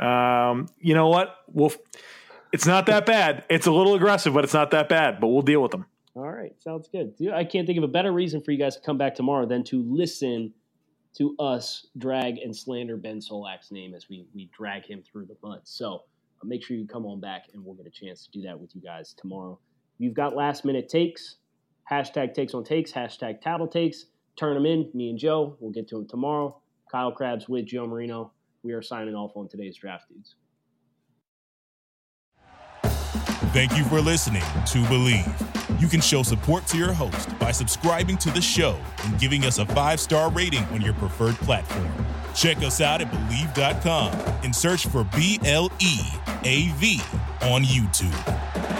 Um, 0.00 0.66
you 0.78 0.94
know 0.94 1.08
what? 1.08 1.36
We'll. 1.48 1.72
It's 2.52 2.66
not 2.66 2.86
that 2.86 3.04
bad. 3.04 3.44
It's 3.50 3.66
a 3.66 3.72
little 3.72 3.94
aggressive, 3.94 4.32
but 4.32 4.42
it's 4.44 4.54
not 4.54 4.70
that 4.70 4.88
bad. 4.88 5.20
But 5.20 5.28
we'll 5.28 5.42
deal 5.42 5.62
with 5.62 5.70
them. 5.70 5.86
All 6.14 6.30
right, 6.30 6.52
sounds 6.60 6.88
good. 6.88 7.14
I 7.32 7.44
can't 7.44 7.66
think 7.66 7.78
of 7.78 7.84
a 7.84 7.88
better 7.88 8.10
reason 8.10 8.40
for 8.40 8.50
you 8.50 8.58
guys 8.58 8.74
to 8.74 8.82
come 8.82 8.98
back 8.98 9.14
tomorrow 9.14 9.46
than 9.46 9.62
to 9.64 9.82
listen 9.82 10.52
to 11.16 11.34
us 11.38 11.86
drag 11.98 12.38
and 12.38 12.56
slander 12.56 12.96
Ben 12.96 13.20
Solak's 13.20 13.70
name 13.70 13.94
as 13.94 14.08
we 14.08 14.26
we 14.34 14.50
drag 14.56 14.84
him 14.86 15.02
through 15.02 15.26
the 15.26 15.36
mud. 15.42 15.60
So 15.64 16.04
uh, 16.42 16.46
make 16.46 16.64
sure 16.64 16.76
you 16.76 16.86
come 16.86 17.06
on 17.06 17.20
back 17.20 17.44
and 17.52 17.64
we'll 17.64 17.74
get 17.74 17.86
a 17.86 17.90
chance 17.90 18.24
to 18.24 18.30
do 18.30 18.42
that 18.46 18.58
with 18.58 18.74
you 18.74 18.80
guys 18.80 19.14
tomorrow. 19.14 19.58
You've 19.98 20.14
got 20.14 20.34
last 20.34 20.64
minute 20.64 20.88
takes, 20.88 21.36
hashtag 21.90 22.34
takes 22.34 22.54
on 22.54 22.64
takes, 22.64 22.92
hashtag 22.92 23.40
tattle 23.40 23.68
takes. 23.68 24.06
Turn 24.36 24.54
them 24.54 24.66
in. 24.66 24.88
Me 24.94 25.10
and 25.10 25.18
Joe. 25.18 25.56
We'll 25.58 25.72
get 25.72 25.88
to 25.88 25.96
them 25.96 26.08
tomorrow. 26.08 26.60
Kyle 26.90 27.10
Crabbs 27.10 27.48
with 27.48 27.66
Joe 27.66 27.86
Marino. 27.86 28.32
We 28.62 28.72
are 28.72 28.82
signing 28.82 29.14
off 29.14 29.36
on 29.36 29.48
today's 29.48 29.76
draft 29.76 30.08
dudes. 30.08 30.34
Thank 33.52 33.76
you 33.76 33.84
for 33.84 34.00
listening 34.00 34.42
to 34.42 34.78
Bleav. 34.88 35.80
You 35.80 35.88
can 35.88 36.00
show 36.00 36.22
support 36.22 36.66
to 36.66 36.76
your 36.76 36.92
host 36.92 37.38
by 37.38 37.50
subscribing 37.50 38.18
to 38.18 38.30
the 38.30 38.42
show 38.42 38.78
and 39.04 39.18
giving 39.18 39.44
us 39.44 39.58
a 39.58 39.66
five 39.66 40.00
star 40.00 40.30
rating 40.30 40.64
on 40.64 40.80
your 40.80 40.94
preferred 40.94 41.36
platform. 41.36 41.88
Check 42.34 42.58
us 42.58 42.80
out 42.80 43.00
at 43.00 43.10
Bleav.com 43.10 44.12
and 44.44 44.54
search 44.54 44.86
for 44.86 45.04
B 45.16 45.40
L 45.44 45.72
E 45.80 45.98
A 46.44 46.68
V 46.76 47.00
on 47.42 47.62
YouTube. 47.62 48.77